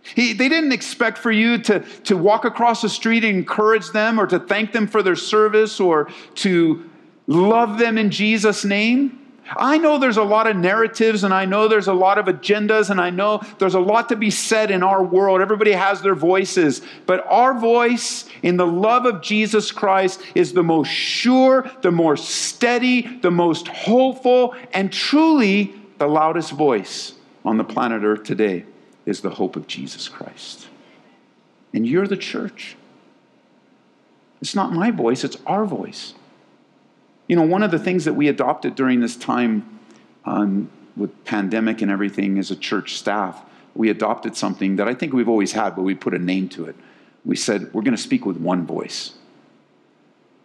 He, 0.03 0.33
they 0.33 0.49
didn't 0.49 0.73
expect 0.73 1.19
for 1.19 1.31
you 1.31 1.59
to, 1.59 1.81
to 2.05 2.17
walk 2.17 2.45
across 2.45 2.83
the 2.83 2.89
street 2.89 3.25
and 3.25 3.37
encourage 3.37 3.91
them 3.91 4.19
or 4.19 4.27
to 4.27 4.39
thank 4.39 4.73
them 4.73 4.87
for 4.87 5.03
their 5.03 5.17
service 5.17 5.81
or 5.81 6.09
to 6.37 6.89
love 7.27 7.79
them 7.79 7.99
in 7.99 8.11
Jesus' 8.11 8.65
name. 8.65 9.19
I 9.57 9.79
know 9.79 9.99
there's 9.99 10.17
a 10.17 10.23
lot 10.23 10.47
of 10.47 10.57
narratives 10.57 11.25
and 11.25 11.33
I 11.33 11.45
know 11.45 11.69
there's 11.69 11.89
a 11.89 11.93
lot 11.95 12.19
of 12.19 12.27
agendas 12.27 12.91
and 12.91 13.01
I 13.01 13.11
know 13.11 13.43
there's 13.59 13.75
a 13.75 13.81
lot 13.81 14.09
to 14.11 14.17
be 14.17 14.31
said 14.31 14.71
in 14.71 14.83
our 14.83 15.03
world. 15.03 15.41
Everybody 15.41 15.73
has 15.73 16.03
their 16.03 16.15
voices. 16.15 16.83
But 17.07 17.25
our 17.27 17.59
voice 17.59 18.27
in 18.43 18.57
the 18.57 18.67
love 18.67 19.07
of 19.07 19.23
Jesus 19.23 19.73
Christ 19.73 20.21
is 20.35 20.53
the 20.53 20.63
most 20.63 20.89
sure, 20.89 21.71
the 21.83 21.91
more 21.91 22.17
steady, 22.17 23.19
the 23.19 23.31
most 23.31 23.69
hopeful, 23.69 24.55
and 24.73 24.93
truly 24.93 25.75
the 25.99 26.07
loudest 26.07 26.53
voice 26.53 27.15
on 27.45 27.57
the 27.57 27.65
planet 27.65 28.03
Earth 28.03 28.25
today 28.25 28.65
is 29.07 29.21
the 29.23 29.31
hope 29.31 29.57
of 29.57 29.67
Jesus 29.67 30.09
Christ. 30.09 30.69
And 31.73 31.87
you're 31.87 32.07
the 32.07 32.17
church. 32.17 32.77
It's 34.41 34.55
not 34.55 34.73
my 34.73 34.91
voice, 34.91 35.25
it's 35.25 35.39
our 35.47 35.65
voice. 35.65 36.15
You 37.29 37.37
know, 37.37 37.43
one 37.43 37.63
of 37.63 37.71
the 37.71 37.79
things 37.79 38.05
that 38.07 38.15
we 38.15 38.29
adopted 38.29 38.75
during 38.75 39.01
this 39.01 39.17
time 39.17 39.79
um, 40.25 40.71
with 40.97 41.25
pandemic 41.25 41.83
and 41.83 41.91
everything 41.91 42.39
as 42.39 42.51
a 42.51 42.57
church 42.57 42.95
staff, 42.95 43.43
we 43.75 43.91
adopted 43.91 44.37
something 44.37 44.77
that 44.77 44.89
I 44.89 44.95
think 44.95 45.13
we've 45.13 45.29
always 45.29 45.53
had, 45.53 45.77
but 45.77 45.83
we 45.83 45.95
put 45.95 46.15
a 46.15 46.19
name 46.19 46.49
to 46.51 46.65
it. 46.65 46.75
We 47.25 47.37
said, 47.37 47.73
we're 47.73 47.83
going 47.83 47.97
to 47.97 48.03
speak 48.03 48.27
with 48.27 48.37
one 48.37 48.67
voice 48.67 49.15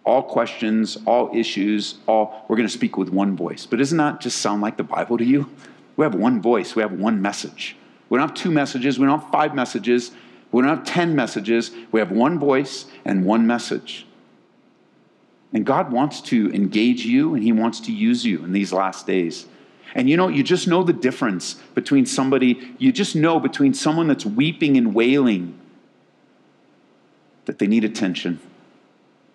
all 0.06 0.22
questions, 0.22 0.98
all 1.08 1.32
issues, 1.34 1.96
all 2.08 2.46
we're 2.50 2.58
going 2.58 2.68
to 2.68 2.74
speak 2.74 2.98
with 2.98 3.08
one 3.08 3.38
voice. 3.38 3.66
But 3.66 3.80
doesn't 3.80 3.98
that 4.00 4.20
just 4.20 4.40
sound 4.40 4.62
like 4.62 4.76
the 4.76 4.84
Bible 4.84 5.18
to 5.18 5.24
you? 5.24 5.50
We 5.96 6.04
have 6.04 6.14
one 6.14 6.42
voice, 6.42 6.76
we 6.76 6.82
have 6.82 6.92
one 6.92 7.22
message. 7.22 7.78
We 8.10 8.18
don't 8.18 8.28
have 8.28 8.36
two 8.36 8.52
messages, 8.52 9.00
we 9.00 9.06
don't 9.06 9.22
have 9.22 9.32
five 9.32 9.56
messages, 9.56 10.12
we 10.54 10.62
don't 10.62 10.78
have 10.78 10.86
10 10.86 11.16
messages. 11.16 11.72
We 11.92 12.00
have 12.00 12.12
one 12.12 12.40
voice 12.40 12.86
and 13.04 13.26
one 13.26 13.46
message. 13.46 14.06
And 15.54 15.66
God 15.66 15.92
wants 15.92 16.20
to 16.22 16.52
engage 16.52 17.06
you 17.06 17.36
and 17.36 17.44
He 17.44 17.52
wants 17.52 17.80
to 17.82 17.92
use 17.92 18.26
you 18.26 18.44
in 18.44 18.52
these 18.52 18.74
last 18.74 19.06
days. 19.06 19.46
And 19.96 20.10
you 20.10 20.18
know, 20.18 20.28
you 20.28 20.44
just 20.44 20.68
know 20.68 20.84
the 20.84 20.94
difference 20.94 21.54
between 21.76 22.06
somebody, 22.06 22.76
you 22.80 22.92
just 22.92 23.16
know 23.16 23.40
between 23.40 23.74
someone 23.74 24.08
that's 24.08 24.26
weeping 24.26 24.78
and 24.78 24.96
wailing 24.96 25.60
that 27.46 27.60
they 27.60 27.68
need 27.68 27.84
attention 27.84 28.40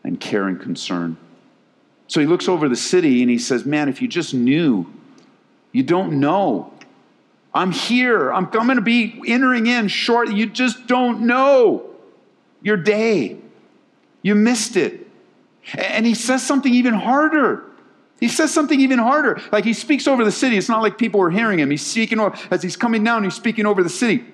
and 0.03 0.19
care 0.19 0.49
and 0.49 0.61
concern. 0.61 1.17
So 2.09 2.21
he 2.21 2.27
looks 2.27 2.49
over 2.49 2.69
the 2.69 2.77
city 2.77 3.23
and 3.23 3.31
he 3.31 3.39
says, 3.39 3.65
Man, 3.65 3.89
if 3.89 4.03
you 4.03 4.09
just 4.09 4.35
knew, 4.35 4.93
you 5.73 5.83
don't 5.83 6.19
know. 6.19 6.73
I'm 7.55 7.71
here. 7.73 8.33
I'm, 8.33 8.47
going 8.47 8.77
to 8.77 8.83
be 8.83 9.23
entering 9.27 9.67
in 9.67 9.89
short. 9.89 10.31
You 10.33 10.47
just 10.47 10.87
don't 10.87 11.23
know 11.23 11.91
your 12.63 12.77
day. 12.77 13.39
You 14.23 14.35
missed 14.35 14.77
it. 14.77 15.08
And 15.77 16.07
he 16.07 16.15
says 16.15 16.47
something 16.47 16.73
even 16.73 16.95
harder. 16.95 17.65
He 18.21 18.29
says 18.29 18.53
something 18.53 18.81
even 18.81 18.99
harder. 18.99 19.41
Like 19.53 19.65
he 19.65 19.73
speaks 19.73 20.09
over 20.09 20.25
the 20.25 20.33
city. 20.33 20.57
It's 20.57 20.69
not 20.69 20.83
like 20.83 20.99
people 20.99 21.21
are 21.23 21.31
hearing 21.31 21.59
him. 21.59 21.71
He's 21.71 21.87
speaking 21.87 22.19
over, 22.19 22.37
as 22.51 22.63
he's 22.63 22.77
coming 22.77 23.05
down, 23.05 23.25
he's 23.25 23.35
speaking 23.35 23.67
over 23.67 23.83
the 23.83 23.89
city. 23.89 24.25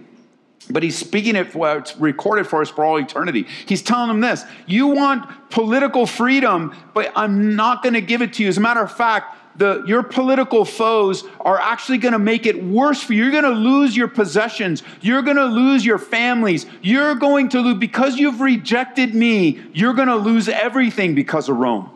But 0.70 0.82
he's 0.82 0.96
speaking 0.96 1.36
it 1.36 1.52
for 1.52 1.76
it's 1.76 1.94
recorded 1.96 2.46
for 2.46 2.62
us 2.62 2.70
for 2.70 2.84
all 2.84 2.98
eternity. 2.98 3.46
He's 3.66 3.82
telling 3.82 4.08
them 4.08 4.20
this 4.20 4.44
You 4.66 4.86
want 4.86 5.50
political 5.50 6.06
freedom, 6.06 6.74
but 6.94 7.12
I'm 7.14 7.54
not 7.54 7.82
going 7.82 7.94
to 7.94 8.00
give 8.00 8.22
it 8.22 8.32
to 8.34 8.42
you. 8.42 8.48
As 8.48 8.56
a 8.56 8.62
matter 8.62 8.80
of 8.80 8.90
fact, 8.90 9.36
the, 9.56 9.84
your 9.86 10.02
political 10.02 10.64
foes 10.64 11.24
are 11.40 11.58
actually 11.58 11.98
going 11.98 12.12
to 12.12 12.18
make 12.18 12.46
it 12.46 12.62
worse 12.62 13.02
for 13.02 13.12
you. 13.12 13.22
You're 13.22 13.32
going 13.32 13.44
to 13.44 13.50
lose 13.50 13.96
your 13.96 14.08
possessions. 14.08 14.82
You're 15.00 15.22
going 15.22 15.36
to 15.36 15.44
lose 15.44 15.84
your 15.84 15.98
families. 15.98 16.66
You're 16.82 17.14
going 17.14 17.48
to 17.50 17.60
lose, 17.60 17.78
because 17.78 18.16
you've 18.16 18.40
rejected 18.40 19.14
me, 19.14 19.62
you're 19.72 19.94
going 19.94 20.08
to 20.08 20.16
lose 20.16 20.48
everything 20.48 21.14
because 21.14 21.48
of 21.48 21.56
Rome. 21.56 21.90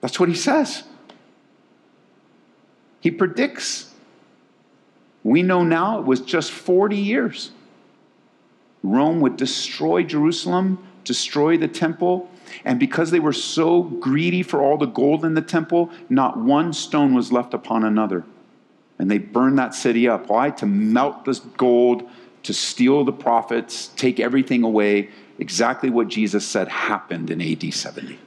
That's 0.00 0.18
what 0.18 0.28
he 0.28 0.34
says. 0.34 0.84
He 3.00 3.10
predicts. 3.10 3.92
We 5.22 5.42
know 5.42 5.62
now 5.62 6.00
it 6.00 6.04
was 6.04 6.20
just 6.20 6.50
40 6.50 6.96
years. 6.96 7.52
Rome 8.82 9.20
would 9.20 9.36
destroy 9.36 10.02
Jerusalem, 10.02 10.84
destroy 11.04 11.58
the 11.58 11.68
temple. 11.68 12.30
And 12.64 12.78
because 12.80 13.10
they 13.10 13.20
were 13.20 13.32
so 13.32 13.82
greedy 13.82 14.42
for 14.42 14.62
all 14.62 14.78
the 14.78 14.86
gold 14.86 15.24
in 15.24 15.34
the 15.34 15.42
temple, 15.42 15.90
not 16.08 16.36
one 16.38 16.72
stone 16.72 17.14
was 17.14 17.32
left 17.32 17.54
upon 17.54 17.84
another. 17.84 18.24
And 18.98 19.10
they 19.10 19.18
burned 19.18 19.58
that 19.58 19.74
city 19.74 20.08
up. 20.08 20.28
Why? 20.28 20.50
To 20.50 20.66
melt 20.66 21.24
the 21.24 21.40
gold, 21.56 22.08
to 22.42 22.52
steal 22.52 23.04
the 23.04 23.12
profits, 23.12 23.88
take 23.88 24.18
everything 24.18 24.62
away. 24.62 25.10
Exactly 25.38 25.90
what 25.90 26.08
Jesus 26.08 26.46
said 26.46 26.68
happened 26.68 27.30
in 27.30 27.40
AD 27.40 27.72
70. 27.72 28.18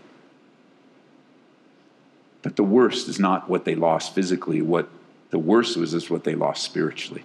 But 2.42 2.56
the 2.56 2.64
worst 2.64 3.08
is 3.08 3.20
not 3.20 3.50
what 3.50 3.66
they 3.66 3.76
lost 3.76 4.16
physically. 4.16 4.62
What 4.62 4.90
the 5.30 5.40
worst 5.40 5.78
was 5.78 5.94
is 5.94 6.10
what 6.10 6.24
they 6.24 6.36
lost 6.36 6.64
spiritually. 6.64 7.24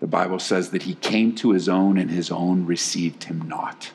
The 0.00 0.06
Bible 0.08 0.40
says 0.40 0.70
that 0.70 0.82
he 0.82 0.94
came 0.96 1.34
to 1.36 1.52
his 1.52 1.68
own 1.68 1.96
and 1.96 2.10
his 2.10 2.30
own 2.30 2.66
received 2.66 3.24
him 3.24 3.42
not. 3.42 3.92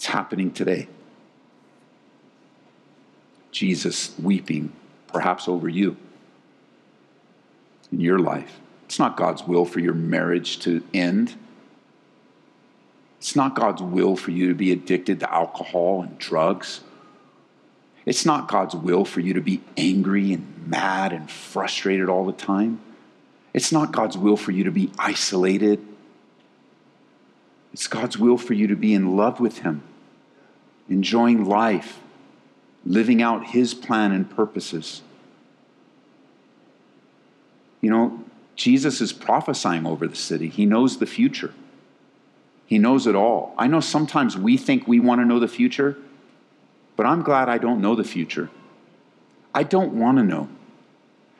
It's 0.00 0.06
happening 0.06 0.50
today. 0.50 0.88
Jesus 3.50 4.18
weeping, 4.18 4.72
perhaps 5.08 5.46
over 5.46 5.68
you 5.68 5.98
in 7.92 8.00
your 8.00 8.18
life. 8.18 8.60
It's 8.86 8.98
not 8.98 9.18
God's 9.18 9.42
will 9.42 9.66
for 9.66 9.78
your 9.78 9.92
marriage 9.92 10.60
to 10.60 10.82
end. 10.94 11.34
It's 13.18 13.36
not 13.36 13.54
God's 13.54 13.82
will 13.82 14.16
for 14.16 14.30
you 14.30 14.48
to 14.48 14.54
be 14.54 14.72
addicted 14.72 15.20
to 15.20 15.30
alcohol 15.30 16.00
and 16.00 16.18
drugs. 16.18 16.80
It's 18.06 18.24
not 18.24 18.48
God's 18.48 18.74
will 18.74 19.04
for 19.04 19.20
you 19.20 19.34
to 19.34 19.42
be 19.42 19.60
angry 19.76 20.32
and 20.32 20.66
mad 20.66 21.12
and 21.12 21.30
frustrated 21.30 22.08
all 22.08 22.24
the 22.24 22.32
time. 22.32 22.80
It's 23.52 23.70
not 23.70 23.92
God's 23.92 24.16
will 24.16 24.38
for 24.38 24.52
you 24.52 24.64
to 24.64 24.72
be 24.72 24.90
isolated. 24.98 25.86
It's 27.72 27.86
God's 27.86 28.18
will 28.18 28.36
for 28.36 28.54
you 28.54 28.66
to 28.66 28.76
be 28.76 28.94
in 28.94 29.16
love 29.16 29.40
with 29.40 29.58
Him, 29.58 29.82
enjoying 30.88 31.44
life, 31.44 32.00
living 32.84 33.22
out 33.22 33.48
His 33.48 33.74
plan 33.74 34.12
and 34.12 34.28
purposes. 34.28 35.02
You 37.80 37.90
know, 37.90 38.24
Jesus 38.56 39.00
is 39.00 39.12
prophesying 39.12 39.86
over 39.86 40.06
the 40.06 40.16
city, 40.16 40.48
He 40.48 40.66
knows 40.66 40.98
the 40.98 41.06
future. 41.06 41.54
He 42.66 42.78
knows 42.78 43.08
it 43.08 43.16
all. 43.16 43.52
I 43.58 43.66
know 43.66 43.80
sometimes 43.80 44.38
we 44.38 44.56
think 44.56 44.86
we 44.86 45.00
want 45.00 45.20
to 45.20 45.24
know 45.24 45.40
the 45.40 45.48
future, 45.48 45.96
but 46.94 47.04
I'm 47.04 47.22
glad 47.22 47.48
I 47.48 47.58
don't 47.58 47.80
know 47.80 47.96
the 47.96 48.04
future. 48.04 48.48
I 49.52 49.64
don't 49.64 49.94
want 49.94 50.18
to 50.18 50.22
know. 50.22 50.48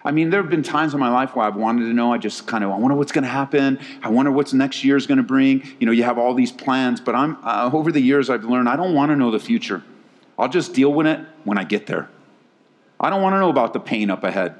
I 0.04 0.12
mean, 0.12 0.30
there 0.30 0.40
have 0.40 0.50
been 0.50 0.62
times 0.62 0.94
in 0.94 1.00
my 1.00 1.10
life 1.10 1.36
where 1.36 1.44
I've 1.46 1.56
wanted 1.56 1.82
to 1.82 1.92
know. 1.92 2.12
I 2.12 2.18
just 2.18 2.46
kind 2.46 2.64
of, 2.64 2.70
I 2.70 2.78
wonder 2.78 2.96
what's 2.96 3.12
going 3.12 3.24
to 3.24 3.30
happen. 3.30 3.78
I 4.02 4.08
wonder 4.08 4.32
what's 4.32 4.54
next 4.54 4.82
year 4.82 4.96
is 4.96 5.06
going 5.06 5.18
to 5.18 5.24
bring. 5.24 5.62
You 5.78 5.86
know, 5.86 5.92
you 5.92 6.04
have 6.04 6.16
all 6.16 6.32
these 6.32 6.52
plans, 6.52 7.00
but 7.00 7.14
I'm 7.14 7.36
uh, 7.44 7.70
over 7.72 7.92
the 7.92 8.00
years 8.00 8.30
I've 8.30 8.44
learned 8.44 8.68
I 8.68 8.76
don't 8.76 8.94
want 8.94 9.10
to 9.10 9.16
know 9.16 9.30
the 9.30 9.38
future. 9.38 9.82
I'll 10.38 10.48
just 10.48 10.72
deal 10.72 10.92
with 10.92 11.06
it 11.06 11.20
when 11.44 11.58
I 11.58 11.64
get 11.64 11.86
there. 11.86 12.08
I 12.98 13.10
don't 13.10 13.20
want 13.20 13.34
to 13.34 13.40
know 13.40 13.50
about 13.50 13.74
the 13.74 13.80
pain 13.80 14.10
up 14.10 14.24
ahead. 14.24 14.54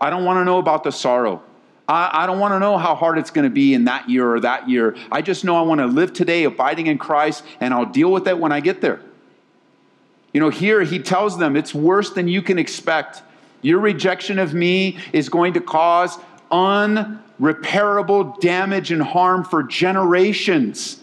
I 0.00 0.10
don't 0.10 0.24
want 0.24 0.38
to 0.38 0.44
know 0.44 0.58
about 0.58 0.84
the 0.84 0.92
sorrow. 0.92 1.42
I, 1.88 2.22
I 2.22 2.26
don't 2.26 2.38
want 2.38 2.52
to 2.52 2.60
know 2.60 2.78
how 2.78 2.94
hard 2.94 3.18
it's 3.18 3.30
going 3.30 3.44
to 3.44 3.54
be 3.54 3.74
in 3.74 3.84
that 3.84 4.08
year 4.08 4.32
or 4.32 4.40
that 4.40 4.68
year. 4.68 4.96
I 5.10 5.22
just 5.22 5.44
know 5.44 5.56
I 5.56 5.62
want 5.62 5.80
to 5.80 5.86
live 5.86 6.12
today 6.12 6.44
abiding 6.44 6.86
in 6.86 6.98
Christ, 6.98 7.44
and 7.60 7.74
I'll 7.74 7.86
deal 7.86 8.12
with 8.12 8.28
it 8.28 8.38
when 8.38 8.52
I 8.52 8.60
get 8.60 8.80
there. 8.80 9.00
You 10.32 10.40
know, 10.40 10.50
here 10.50 10.82
he 10.82 10.98
tells 10.98 11.38
them 11.38 11.56
it's 11.56 11.74
worse 11.74 12.10
than 12.10 12.26
you 12.26 12.42
can 12.42 12.58
expect. 12.58 13.22
Your 13.64 13.80
rejection 13.80 14.38
of 14.38 14.52
me 14.52 14.98
is 15.14 15.30
going 15.30 15.54
to 15.54 15.60
cause 15.60 16.18
unrepairable 16.52 18.38
damage 18.38 18.92
and 18.92 19.02
harm 19.02 19.42
for 19.42 19.62
generations. 19.62 21.00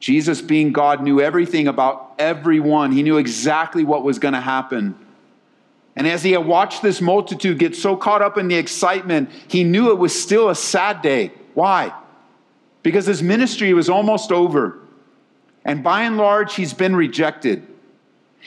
Jesus, 0.00 0.42
being 0.42 0.72
God, 0.72 1.04
knew 1.04 1.20
everything 1.20 1.68
about 1.68 2.14
everyone. 2.18 2.90
He 2.90 3.04
knew 3.04 3.16
exactly 3.16 3.84
what 3.84 4.02
was 4.02 4.18
going 4.18 4.34
to 4.34 4.40
happen. 4.40 4.96
And 5.94 6.08
as 6.08 6.24
he 6.24 6.32
had 6.32 6.44
watched 6.44 6.82
this 6.82 7.00
multitude 7.00 7.60
get 7.60 7.76
so 7.76 7.96
caught 7.96 8.22
up 8.22 8.36
in 8.36 8.48
the 8.48 8.56
excitement, 8.56 9.30
he 9.46 9.62
knew 9.62 9.92
it 9.92 9.98
was 9.98 10.20
still 10.20 10.48
a 10.48 10.56
sad 10.56 11.00
day. 11.00 11.30
Why? 11.54 11.94
Because 12.82 13.06
his 13.06 13.22
ministry 13.22 13.72
was 13.72 13.88
almost 13.88 14.32
over. 14.32 14.80
And 15.64 15.84
by 15.84 16.02
and 16.02 16.16
large, 16.16 16.56
he's 16.56 16.74
been 16.74 16.96
rejected. 16.96 17.68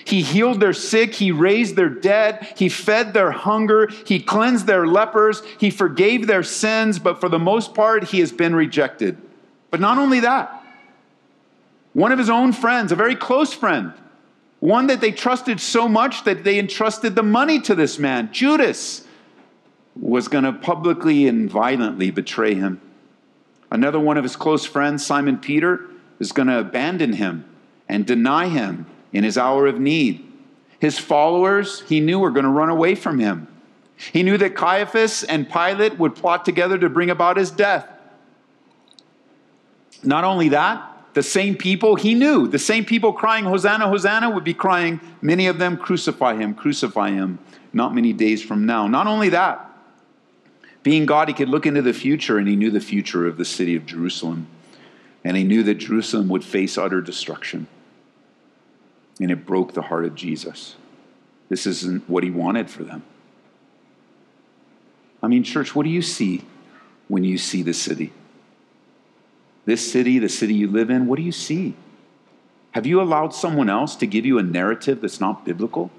He 0.06 0.22
healed 0.22 0.60
their 0.60 0.74
sick, 0.74 1.14
he 1.16 1.32
raised 1.32 1.76
their 1.76 1.90
dead, 1.90 2.54
he 2.58 2.68
fed 2.68 3.14
their 3.14 3.32
hunger, 3.32 3.90
he 4.06 4.20
cleansed 4.20 4.66
their 4.66 4.88
lepers, 4.88 5.42
he 5.60 5.70
forgave 5.70 6.28
their 6.28 6.44
sins, 6.44 7.00
but 7.00 7.20
for 7.20 7.30
the 7.30 7.40
most 7.40 7.74
part, 7.74 8.06
he 8.06 8.20
has 8.20 8.32
been 8.32 8.56
rejected. 8.56 9.22
But 9.70 9.80
not 9.80 9.98
only 9.98 10.20
that, 10.22 10.62
one 11.94 12.12
of 12.12 12.20
his 12.20 12.30
own 12.30 12.54
friends, 12.54 12.92
a 12.92 12.96
very 12.96 13.16
close 13.16 13.54
friend, 13.54 13.94
one 14.60 14.88
that 14.88 15.00
they 15.00 15.12
trusted 15.12 15.60
so 15.60 15.88
much 15.88 16.24
that 16.24 16.44
they 16.44 16.58
entrusted 16.58 17.16
the 17.16 17.24
money 17.24 17.60
to 17.62 17.76
this 17.76 18.00
man, 18.00 18.32
Judas, 18.32 19.06
was 19.96 20.28
going 20.28 20.44
to 20.44 20.54
publicly 20.54 21.28
and 21.28 21.50
violently 21.50 22.10
betray 22.10 22.56
him. 22.56 22.82
Another 23.70 24.00
one 24.00 24.18
of 24.18 24.24
his 24.24 24.36
close 24.36 24.66
friends, 24.66 25.06
Simon 25.06 25.38
Peter, 25.38 25.88
is 26.20 26.32
going 26.32 26.48
to 26.48 26.60
abandon 26.60 27.14
him 27.14 27.46
and 27.88 28.06
deny 28.06 28.48
him 28.48 28.88
in 29.14 29.24
his 29.24 29.38
hour 29.38 29.68
of 29.68 29.80
need. 29.80 30.30
His 30.80 31.00
followers, 31.00 31.82
he 31.88 32.02
knew, 32.02 32.20
were 32.20 32.32
going 32.32 32.44
to 32.44 32.50
run 32.50 32.70
away 32.70 32.96
from 32.96 33.20
him. 33.20 33.48
He 34.12 34.24
knew 34.24 34.38
that 34.38 34.56
Caiaphas 34.56 35.24
and 35.24 35.50
Pilate 35.50 35.98
would 35.98 36.16
plot 36.16 36.44
together 36.44 36.78
to 36.78 36.90
bring 36.90 37.10
about 37.10 37.38
his 37.38 37.52
death. 37.52 37.88
Not 40.04 40.26
only 40.26 40.50
that, 40.50 40.90
the 41.14 41.24
same 41.24 41.56
people 41.56 41.96
he 41.96 42.16
knew, 42.16 42.48
the 42.48 42.60
same 42.60 42.84
people 42.86 43.14
crying, 43.14 43.46
Hosanna, 43.46 43.88
Hosanna, 43.88 44.32
would 44.32 44.44
be 44.44 44.54
crying, 44.54 45.00
many 45.22 45.48
of 45.48 45.60
them, 45.60 45.78
crucify 45.78 46.36
him, 46.36 46.54
crucify 46.56 47.12
him, 47.12 47.40
not 47.72 47.96
many 47.96 48.12
days 48.12 48.44
from 48.44 48.66
now. 48.66 48.88
Not 48.88 49.08
only 49.08 49.30
that, 49.30 49.70
being 50.82 51.06
God, 51.06 51.30
he 51.30 51.34
could 51.34 51.50
look 51.50 51.66
into 51.66 51.82
the 51.82 51.94
future 51.94 52.38
and 52.38 52.48
he 52.48 52.56
knew 52.56 52.72
the 52.72 52.82
future 52.82 53.26
of 53.26 53.38
the 53.38 53.46
city 53.46 53.76
of 53.76 53.86
Jerusalem. 53.86 54.48
And 55.24 55.38
he 55.38 55.46
knew 55.46 55.64
that 55.64 55.76
Jerusalem 55.76 56.28
would 56.28 56.44
face 56.44 56.78
utter 56.78 57.00
destruction. 57.00 57.68
And 59.20 59.32
it 59.32 59.46
broke 59.46 59.74
the 59.74 59.84
heart 59.84 60.06
of 60.06 60.16
Jesus. 60.16 60.76
This 61.50 61.68
isn't 61.68 62.10
what 62.10 62.24
he 62.24 62.32
wanted 62.32 62.70
for 62.70 62.84
them. 62.84 63.04
I 65.22 65.28
mean, 65.28 65.44
church, 65.44 65.76
what 65.76 65.84
do 65.84 65.90
you 65.90 66.02
see 66.02 66.44
when 67.08 67.24
you 67.24 67.38
see 67.38 67.62
the 67.62 67.74
city? 67.74 68.12
this 69.66 69.92
city, 69.92 70.20
the 70.20 70.30
city 70.30 70.54
you 70.54 70.68
live 70.68 70.90
in, 70.90 71.08
what 71.08 71.18
do 71.18 71.24
you 71.24 71.32
see? 71.32 71.74
Have 72.72 72.86
you 72.86 73.02
allowed 73.02 73.34
someone 73.34 73.70
else 73.70 73.96
to 73.98 74.08
give 74.08 74.26
you 74.26 74.38
a 74.38 74.44
narrative 74.44 75.02
that's 75.02 75.20
not 75.20 75.46
biblical? 75.46 75.92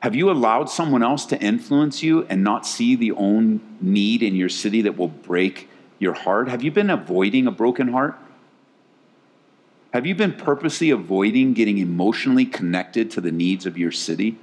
Have 0.00 0.14
you 0.14 0.30
allowed 0.30 0.68
someone 0.68 1.02
else 1.02 1.26
to 1.26 1.40
influence 1.40 2.02
you 2.02 2.26
and 2.28 2.42
not 2.42 2.66
see 2.66 2.96
the 2.96 3.12
own 3.12 3.60
need 3.80 4.22
in 4.22 4.34
your 4.34 4.48
city 4.48 4.82
that 4.82 4.96
will 4.96 5.08
break 5.08 5.68
your 6.00 6.14
heart? 6.14 6.48
Have 6.48 6.64
you 6.64 6.72
been 6.72 6.90
avoiding 6.90 7.46
a 7.46 7.52
broken 7.52 7.88
heart? 7.88 8.18
Have 9.92 10.06
you 10.06 10.14
been 10.14 10.32
purposely 10.32 10.90
avoiding 10.90 11.52
getting 11.52 11.78
emotionally 11.78 12.46
connected 12.46 13.10
to 13.12 13.20
the 13.20 13.30
needs 13.30 13.66
of 13.66 13.76
your 13.76 13.92
city? 13.92 14.38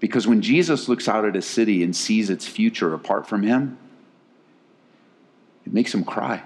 Because 0.00 0.26
when 0.26 0.42
Jesus 0.42 0.88
looks 0.88 1.08
out 1.08 1.24
at 1.24 1.34
a 1.34 1.42
city 1.42 1.82
and 1.82 1.94
sees 1.96 2.30
its 2.30 2.46
future 2.46 2.92
apart 2.92 3.26
from 3.26 3.42
him, 3.42 3.78
it 5.64 5.72
makes 5.72 5.94
him 5.94 6.04
cry. 6.04 6.42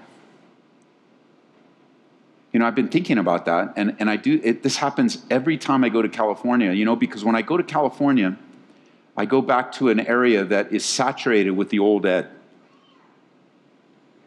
You 2.53 2.59
know, 2.59 2.67
I've 2.67 2.75
been 2.75 2.87
thinking 2.87 3.17
about 3.17 3.45
that, 3.45 3.73
and, 3.75 3.97
and 3.99 4.09
I 4.09 4.15
do, 4.15 4.39
it, 4.41 4.63
this 4.63 4.77
happens 4.77 5.17
every 5.29 5.57
time 5.57 5.83
I 5.83 5.89
go 5.89 6.01
to 6.01 6.07
California, 6.07 6.71
you 6.71 6.85
know, 6.85 6.95
because 6.95 7.25
when 7.25 7.35
I 7.35 7.41
go 7.41 7.57
to 7.57 7.63
California, 7.63 8.37
I 9.17 9.25
go 9.25 9.41
back 9.41 9.73
to 9.73 9.89
an 9.89 9.99
area 9.99 10.45
that 10.45 10.71
is 10.71 10.85
saturated 10.85 11.51
with 11.51 11.69
the 11.69 11.79
old 11.79 12.05
ed. 12.05 12.25
And 12.25 12.35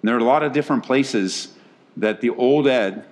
there 0.03 0.15
are 0.15 0.21
a 0.21 0.25
lot 0.25 0.43
of 0.43 0.53
different 0.53 0.85
places 0.85 1.55
that 1.99 2.21
the 2.21 2.31
old 2.31 2.67
ed, 2.67 3.05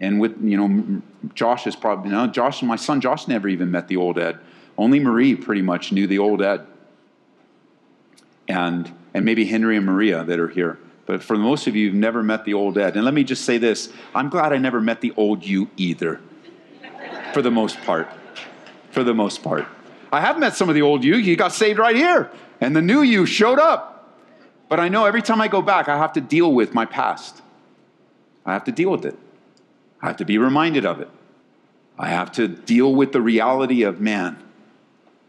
and 0.00 0.20
with, 0.20 0.36
you 0.42 0.56
know, 0.56 1.02
Josh 1.34 1.66
is 1.66 1.74
probably, 1.74 2.10
no, 2.10 2.26
Josh, 2.26 2.62
my 2.62 2.76
son 2.76 3.00
Josh 3.00 3.26
never 3.28 3.48
even 3.48 3.70
met 3.70 3.88
the 3.88 3.96
old 3.96 4.18
ed. 4.18 4.38
Only 4.76 5.00
Marie 5.00 5.34
pretty 5.34 5.62
much 5.62 5.90
knew 5.92 6.06
the 6.06 6.18
old 6.18 6.40
ed. 6.40 6.66
And, 8.46 8.92
and 9.12 9.24
maybe 9.24 9.44
Henry 9.44 9.76
and 9.76 9.84
Maria 9.84 10.24
that 10.24 10.38
are 10.38 10.48
here. 10.48 10.78
But 11.08 11.22
for 11.22 11.38
most 11.38 11.66
of 11.66 11.74
you, 11.74 11.86
you've 11.86 11.94
never 11.94 12.22
met 12.22 12.44
the 12.44 12.52
old 12.52 12.76
Ed. 12.76 12.94
And 12.94 13.02
let 13.02 13.14
me 13.14 13.24
just 13.24 13.46
say 13.46 13.56
this 13.56 13.90
I'm 14.14 14.28
glad 14.28 14.52
I 14.52 14.58
never 14.58 14.78
met 14.78 15.00
the 15.00 15.14
old 15.16 15.42
you 15.42 15.70
either, 15.78 16.20
for 17.32 17.40
the 17.40 17.50
most 17.50 17.80
part. 17.80 18.10
For 18.90 19.02
the 19.02 19.14
most 19.14 19.42
part. 19.42 19.66
I 20.12 20.20
have 20.20 20.38
met 20.38 20.54
some 20.54 20.68
of 20.68 20.74
the 20.74 20.82
old 20.82 21.02
you. 21.02 21.16
You 21.16 21.34
got 21.34 21.52
saved 21.52 21.78
right 21.78 21.96
here, 21.96 22.30
and 22.60 22.76
the 22.76 22.82
new 22.82 23.00
you 23.00 23.24
showed 23.24 23.58
up. 23.58 24.18
But 24.68 24.80
I 24.80 24.90
know 24.90 25.06
every 25.06 25.22
time 25.22 25.40
I 25.40 25.48
go 25.48 25.62
back, 25.62 25.88
I 25.88 25.96
have 25.96 26.12
to 26.12 26.20
deal 26.20 26.52
with 26.52 26.74
my 26.74 26.84
past. 26.84 27.40
I 28.48 28.52
have 28.54 28.64
to 28.64 28.72
deal 28.72 28.90
with 28.90 29.04
it. 29.04 29.18
I 30.00 30.06
have 30.06 30.16
to 30.18 30.24
be 30.24 30.38
reminded 30.38 30.86
of 30.86 31.00
it. 31.00 31.10
I 31.98 32.08
have 32.08 32.32
to 32.32 32.46
deal 32.46 32.94
with 32.94 33.12
the 33.12 33.20
reality 33.20 33.82
of 33.82 34.00
man, 34.00 34.42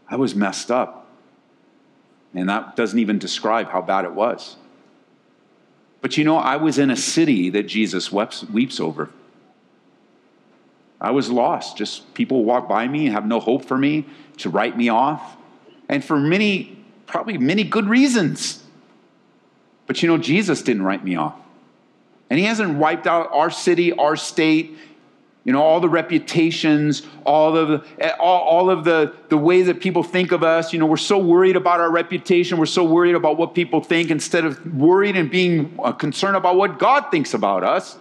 I 0.08 0.16
was 0.16 0.34
messed 0.34 0.70
up. 0.70 1.08
And 2.32 2.48
that 2.48 2.76
doesn't 2.76 2.98
even 2.98 3.18
describe 3.18 3.70
how 3.70 3.82
bad 3.82 4.04
it 4.04 4.12
was. 4.12 4.56
But 6.00 6.16
you 6.16 6.24
know, 6.24 6.36
I 6.36 6.56
was 6.56 6.78
in 6.78 6.90
a 6.90 6.96
city 6.96 7.50
that 7.50 7.64
Jesus 7.64 8.12
weeps, 8.12 8.44
weeps 8.44 8.78
over. 8.80 9.10
I 11.00 11.10
was 11.10 11.30
lost. 11.30 11.76
Just 11.76 12.14
people 12.14 12.44
walk 12.44 12.68
by 12.68 12.86
me 12.86 13.06
and 13.06 13.14
have 13.14 13.26
no 13.26 13.40
hope 13.40 13.64
for 13.64 13.76
me 13.76 14.06
to 14.38 14.50
write 14.50 14.76
me 14.76 14.88
off. 14.88 15.36
And 15.88 16.04
for 16.04 16.18
many, 16.18 16.78
probably 17.06 17.36
many 17.38 17.64
good 17.64 17.86
reasons. 17.86 18.62
But 19.86 20.02
you 20.02 20.08
know, 20.08 20.18
Jesus 20.18 20.62
didn't 20.62 20.82
write 20.82 21.04
me 21.04 21.16
off. 21.16 21.34
And 22.30 22.38
He 22.38 22.46
hasn't 22.46 22.78
wiped 22.78 23.08
out 23.08 23.28
our 23.32 23.50
city, 23.50 23.92
our 23.92 24.16
state, 24.16 24.78
you 25.42 25.52
know, 25.52 25.62
all 25.62 25.80
the 25.80 25.88
reputations, 25.88 27.02
all 27.24 27.56
of, 27.56 27.68
the, 27.68 28.18
all, 28.18 28.40
all 28.42 28.70
of 28.70 28.84
the, 28.84 29.14
the 29.30 29.36
way 29.38 29.62
that 29.62 29.80
people 29.80 30.02
think 30.02 30.32
of 30.32 30.42
us. 30.42 30.72
You 30.72 30.78
know, 30.78 30.86
we're 30.86 30.96
so 30.96 31.18
worried 31.18 31.56
about 31.56 31.80
our 31.80 31.90
reputation. 31.90 32.58
We're 32.58 32.66
so 32.66 32.84
worried 32.84 33.14
about 33.14 33.36
what 33.36 33.54
people 33.54 33.82
think 33.82 34.10
instead 34.10 34.44
of 34.44 34.74
worried 34.74 35.16
and 35.16 35.30
being 35.30 35.78
uh, 35.82 35.92
concerned 35.92 36.36
about 36.36 36.56
what 36.56 36.78
God 36.78 37.10
thinks 37.10 37.34
about 37.34 37.64
us. 37.64 37.98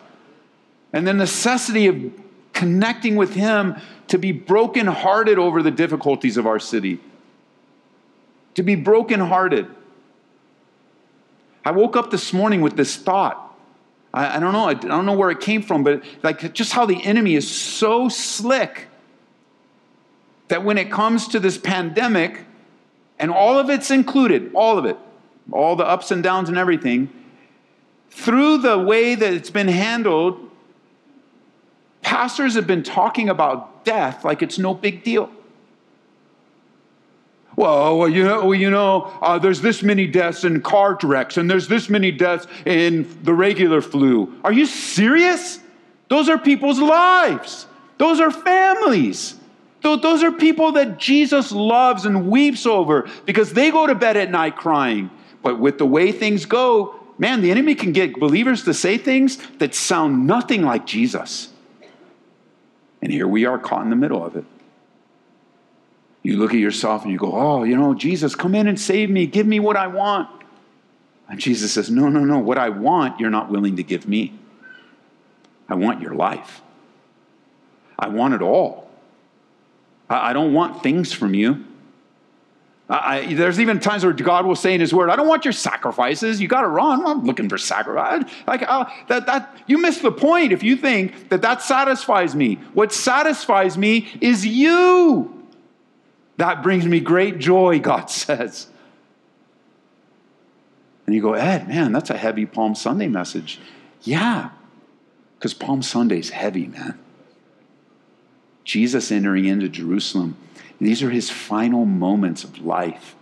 And 0.91 1.07
the 1.07 1.13
necessity 1.13 1.87
of 1.87 2.11
connecting 2.53 3.15
with 3.15 3.33
Him 3.33 3.77
to 4.09 4.17
be 4.17 4.31
brokenhearted 4.31 5.39
over 5.39 5.63
the 5.63 5.71
difficulties 5.71 6.35
of 6.35 6.45
our 6.45 6.59
city. 6.59 6.99
To 8.55 8.63
be 8.63 8.75
brokenhearted. 8.75 9.67
I 11.63 11.71
woke 11.71 11.95
up 11.95 12.11
this 12.11 12.33
morning 12.33 12.61
with 12.61 12.75
this 12.75 12.97
thought 12.97 13.48
I, 14.13 14.37
I 14.37 14.39
don't 14.39 14.53
know. 14.53 14.65
I 14.65 14.73
don't 14.73 15.05
know 15.05 15.13
where 15.13 15.31
it 15.31 15.39
came 15.39 15.61
from, 15.61 15.83
but 15.83 16.03
like 16.23 16.53
just 16.53 16.73
how 16.73 16.85
the 16.85 17.03
enemy 17.03 17.35
is 17.35 17.49
so 17.49 18.09
slick 18.09 18.87
that 20.47 20.63
when 20.63 20.77
it 20.77 20.91
comes 20.91 21.27
to 21.29 21.39
this 21.39 21.57
pandemic, 21.57 22.45
and 23.19 23.31
all 23.31 23.59
of 23.59 23.69
it's 23.69 23.91
included, 23.91 24.51
all 24.53 24.77
of 24.77 24.85
it, 24.85 24.97
all 25.51 25.75
the 25.75 25.85
ups 25.85 26.09
and 26.11 26.23
downs 26.23 26.49
and 26.49 26.57
everything, 26.57 27.09
through 28.09 28.57
the 28.57 28.77
way 28.77 29.13
that 29.15 29.33
it's 29.33 29.51
been 29.51 29.67
handled, 29.67 30.49
pastors 32.01 32.55
have 32.55 32.65
been 32.65 32.81
talking 32.81 33.29
about 33.29 33.85
death 33.85 34.25
like 34.25 34.41
it's 34.41 34.57
no 34.57 34.73
big 34.73 35.03
deal. 35.03 35.29
Well, 37.59 38.07
you 38.07 38.23
know, 38.23 38.53
you 38.53 38.69
know 38.69 39.11
uh, 39.21 39.37
there's 39.37 39.59
this 39.59 39.83
many 39.83 40.07
deaths 40.07 40.45
in 40.45 40.61
car 40.61 40.97
wrecks, 41.03 41.35
and 41.35 41.51
there's 41.51 41.67
this 41.67 41.89
many 41.89 42.09
deaths 42.09 42.47
in 42.65 43.19
the 43.23 43.33
regular 43.33 43.81
flu. 43.81 44.33
Are 44.45 44.53
you 44.53 44.65
serious? 44.65 45.59
Those 46.07 46.29
are 46.29 46.37
people's 46.37 46.79
lives. 46.79 47.67
Those 47.97 48.21
are 48.21 48.31
families. 48.31 49.35
Those 49.81 50.23
are 50.23 50.31
people 50.31 50.71
that 50.71 50.99
Jesus 50.99 51.51
loves 51.51 52.05
and 52.05 52.29
weeps 52.29 52.65
over 52.65 53.09
because 53.25 53.51
they 53.51 53.71
go 53.71 53.85
to 53.87 53.93
bed 53.93 54.15
at 54.15 54.31
night 54.31 54.55
crying. 54.55 55.09
But 55.43 55.59
with 55.59 55.79
the 55.79 55.85
way 55.85 56.13
things 56.13 56.45
go, 56.45 56.97
man, 57.17 57.41
the 57.41 57.51
enemy 57.51 57.75
can 57.75 57.91
get 57.91 58.17
believers 58.21 58.63
to 58.63 58.73
say 58.73 58.97
things 58.97 59.37
that 59.57 59.75
sound 59.75 60.25
nothing 60.25 60.61
like 60.61 60.85
Jesus. 60.85 61.49
And 63.01 63.11
here 63.11 63.27
we 63.27 63.43
are 63.43 63.59
caught 63.59 63.83
in 63.83 63.89
the 63.89 63.97
middle 63.97 64.23
of 64.23 64.37
it. 64.37 64.45
You 66.23 66.37
look 66.37 66.51
at 66.51 66.59
yourself 66.59 67.03
and 67.03 67.11
you 67.11 67.17
go, 67.17 67.31
Oh, 67.33 67.63
you 67.63 67.77
know, 67.77 67.93
Jesus, 67.93 68.35
come 68.35 68.55
in 68.55 68.67
and 68.67 68.79
save 68.79 69.09
me. 69.09 69.25
Give 69.25 69.47
me 69.47 69.59
what 69.59 69.77
I 69.77 69.87
want. 69.87 70.29
And 71.29 71.39
Jesus 71.39 71.71
says, 71.71 71.89
No, 71.89 72.09
no, 72.09 72.25
no. 72.25 72.39
What 72.39 72.57
I 72.57 72.69
want, 72.69 73.19
you're 73.19 73.29
not 73.29 73.49
willing 73.49 73.77
to 73.77 73.83
give 73.83 74.07
me. 74.07 74.33
I 75.69 75.75
want 75.75 76.01
your 76.01 76.15
life. 76.15 76.61
I 77.97 78.07
want 78.07 78.33
it 78.33 78.41
all. 78.41 78.89
I, 80.09 80.31
I 80.31 80.33
don't 80.33 80.53
want 80.53 80.83
things 80.83 81.13
from 81.13 81.33
you. 81.33 81.65
I, 82.91 83.35
there's 83.35 83.59
even 83.59 83.79
times 83.79 84.03
where 84.03 84.13
God 84.13 84.47
will 84.47 84.55
say 84.55 84.73
in 84.73 84.81
His 84.81 84.91
Word, 84.91 85.11
"I 85.11 85.15
don't 85.15 85.27
want 85.27 85.45
your 85.45 85.51
sacrifices. 85.51 86.41
You 86.41 86.47
got 86.47 86.61
to 86.61 86.67
run. 86.67 87.05
I'm 87.05 87.23
looking 87.23 87.47
for 87.47 87.59
sacrifice." 87.59 88.23
Like 88.47 88.63
uh, 88.63 88.89
that, 89.09 89.27
that 89.27 89.63
you 89.67 89.77
miss 89.77 89.99
the 89.99 90.11
point 90.11 90.51
if 90.51 90.63
you 90.63 90.75
think 90.75 91.29
that 91.29 91.43
that 91.43 91.61
satisfies 91.61 92.35
me. 92.35 92.55
What 92.73 92.91
satisfies 92.91 93.77
me 93.77 94.09
is 94.21 94.43
you. 94.43 95.38
That 96.39 96.63
brings 96.63 96.85
me 96.85 96.99
great 97.01 97.37
joy. 97.37 97.79
God 97.79 98.05
says. 98.09 98.67
And 101.05 101.13
you 101.13 101.21
go, 101.21 101.33
Ed, 101.33 101.67
man, 101.67 101.91
that's 101.91 102.09
a 102.09 102.17
heavy 102.17 102.45
Palm 102.45 102.75
Sunday 102.75 103.07
message. 103.07 103.59
Yeah, 104.01 104.51
because 105.37 105.53
Palm 105.53 105.81
Sunday's 105.81 106.29
heavy, 106.29 106.67
man. 106.67 106.97
Jesus 108.63 109.11
entering 109.11 109.45
into 109.45 109.67
Jerusalem 109.67 110.37
these 110.79 111.03
are 111.03 111.09
his 111.09 111.29
final 111.29 111.85
moments 111.85 112.45
of 112.45 112.65
life. 112.65 113.15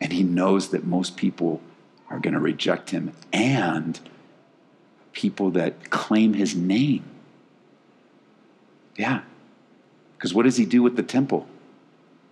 And 0.00 0.12
he 0.12 0.24
knows 0.24 0.70
that 0.70 0.84
most 0.84 1.16
people 1.16 1.60
are 2.10 2.18
going 2.18 2.34
to 2.34 2.40
reject 2.40 2.90
him 2.90 3.12
and 3.32 4.00
people 5.12 5.50
that 5.52 5.90
claim 5.90 6.34
his 6.34 6.56
name. 6.56 7.04
Yeah. 8.96 9.20
Because 10.16 10.34
what 10.34 10.44
does 10.44 10.56
he 10.56 10.64
do 10.64 10.82
with 10.82 10.96
the 10.96 11.02
temple? 11.04 11.46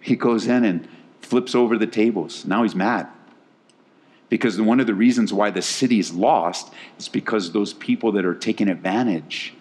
He 0.06 0.14
goes 0.14 0.46
in 0.46 0.64
and 0.64 0.86
flips 1.20 1.56
over 1.56 1.76
the 1.76 1.86
tables. 1.88 2.44
Now 2.44 2.62
he's 2.62 2.76
mad. 2.76 3.08
Because 4.28 4.60
one 4.60 4.78
of 4.78 4.86
the 4.86 4.94
reasons 4.94 5.32
why 5.32 5.50
the 5.50 5.62
city's 5.62 6.12
lost 6.12 6.72
is 6.96 7.08
because 7.08 7.50
those 7.50 7.72
people 7.72 8.12
that 8.12 8.24
are 8.24 8.34
taking 8.34 8.68
advantage 8.68 9.54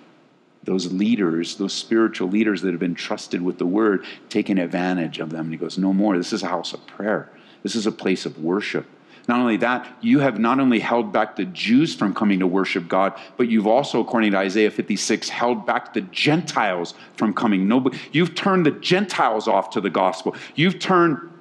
those 0.65 0.91
leaders, 0.91 1.55
those 1.55 1.73
spiritual 1.73 2.27
leaders 2.27 2.61
that 2.63 2.71
have 2.71 2.79
been 2.79 2.95
trusted 2.95 3.41
with 3.41 3.59
the 3.59 3.65
word, 3.65 4.03
taking 4.29 4.57
advantage 4.57 5.19
of 5.19 5.29
them. 5.29 5.45
And 5.45 5.51
he 5.51 5.57
goes, 5.57 5.77
No 5.77 5.93
more. 5.93 6.17
This 6.17 6.33
is 6.33 6.43
a 6.43 6.47
house 6.47 6.73
of 6.73 6.85
prayer. 6.87 7.29
This 7.63 7.75
is 7.75 7.85
a 7.85 7.91
place 7.91 8.25
of 8.25 8.39
worship. 8.39 8.87
Not 9.27 9.39
only 9.39 9.57
that, 9.57 9.87
you 10.01 10.19
have 10.19 10.39
not 10.39 10.59
only 10.59 10.79
held 10.79 11.11
back 11.11 11.35
the 11.35 11.45
Jews 11.45 11.95
from 11.95 12.13
coming 12.13 12.39
to 12.39 12.47
worship 12.47 12.87
God, 12.87 13.19
but 13.37 13.49
you've 13.49 13.67
also, 13.67 13.99
according 13.99 14.31
to 14.31 14.37
Isaiah 14.37 14.69
56, 14.69 15.29
held 15.29 15.65
back 15.65 15.93
the 15.93 16.01
Gentiles 16.01 16.93
from 17.15 17.33
coming. 17.33 17.67
No, 17.67 17.89
you've 18.11 18.35
turned 18.35 18.65
the 18.65 18.71
Gentiles 18.71 19.47
off 19.47 19.71
to 19.71 19.81
the 19.81 19.89
gospel. 19.89 20.35
You've 20.53 20.79
turned 20.79 21.31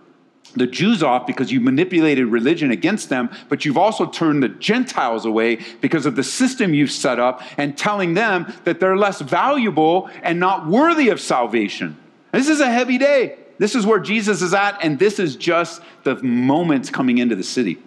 the 0.55 0.67
Jews 0.67 1.03
off 1.03 1.27
because 1.27 1.53
you 1.53 1.61
manipulated 1.61 2.27
religion 2.27 2.71
against 2.71 3.09
them, 3.09 3.29
but 3.49 3.65
you've 3.65 3.77
also 3.77 4.07
turned 4.07 4.43
the 4.43 4.49
Gentiles 4.49 5.27
away 5.27 5.57
because 5.81 6.07
of 6.07 6.17
the 6.17 6.23
system 6.23 6.75
you've 6.75 6.93
set 6.93 7.19
up 7.19 7.43
and 7.59 7.77
telling 7.77 8.15
them 8.15 8.53
that 8.65 8.81
they're 8.81 8.97
less 8.97 9.21
valuable 9.21 10.09
and 10.23 10.39
not 10.41 10.67
worthy 10.67 11.09
of 11.09 11.21
salvation. 11.21 11.97
This 12.33 12.49
is 12.49 12.61
a 12.61 12.71
heavy 12.71 12.99
day. 12.99 13.39
This 13.59 13.75
is 13.75 13.87
where 13.87 14.01
Jesus 14.01 14.43
is 14.43 14.53
at, 14.53 14.83
and 14.83 14.99
this 14.99 15.19
is 15.19 15.37
just 15.37 15.81
the 16.03 16.17
moments 16.23 16.91
coming 16.91 17.19
into 17.19 17.37
the 17.37 17.45
city. 17.45 17.79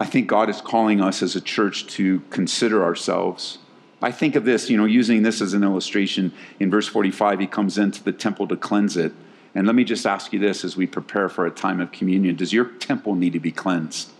I 0.00 0.06
think 0.06 0.28
God 0.28 0.48
is 0.48 0.60
calling 0.60 1.00
us 1.00 1.22
as 1.22 1.34
a 1.34 1.40
church 1.40 1.86
to 1.88 2.20
consider 2.30 2.84
ourselves 2.84 3.58
I 4.00 4.12
think 4.12 4.36
of 4.36 4.44
this, 4.44 4.70
you 4.70 4.76
know, 4.76 4.84
using 4.84 5.22
this 5.22 5.40
as 5.40 5.54
an 5.54 5.64
illustration. 5.64 6.32
In 6.60 6.70
verse 6.70 6.86
45, 6.86 7.40
he 7.40 7.46
comes 7.46 7.78
into 7.78 8.02
the 8.02 8.12
temple 8.12 8.46
to 8.48 8.56
cleanse 8.56 8.96
it. 8.96 9.12
And 9.54 9.66
let 9.66 9.74
me 9.74 9.82
just 9.82 10.06
ask 10.06 10.32
you 10.32 10.38
this 10.38 10.64
as 10.64 10.76
we 10.76 10.86
prepare 10.86 11.28
for 11.28 11.46
a 11.46 11.50
time 11.50 11.80
of 11.80 11.90
communion 11.90 12.36
Does 12.36 12.52
your 12.52 12.66
temple 12.66 13.14
need 13.16 13.32
to 13.32 13.40
be 13.40 13.50
cleansed? 13.50 14.10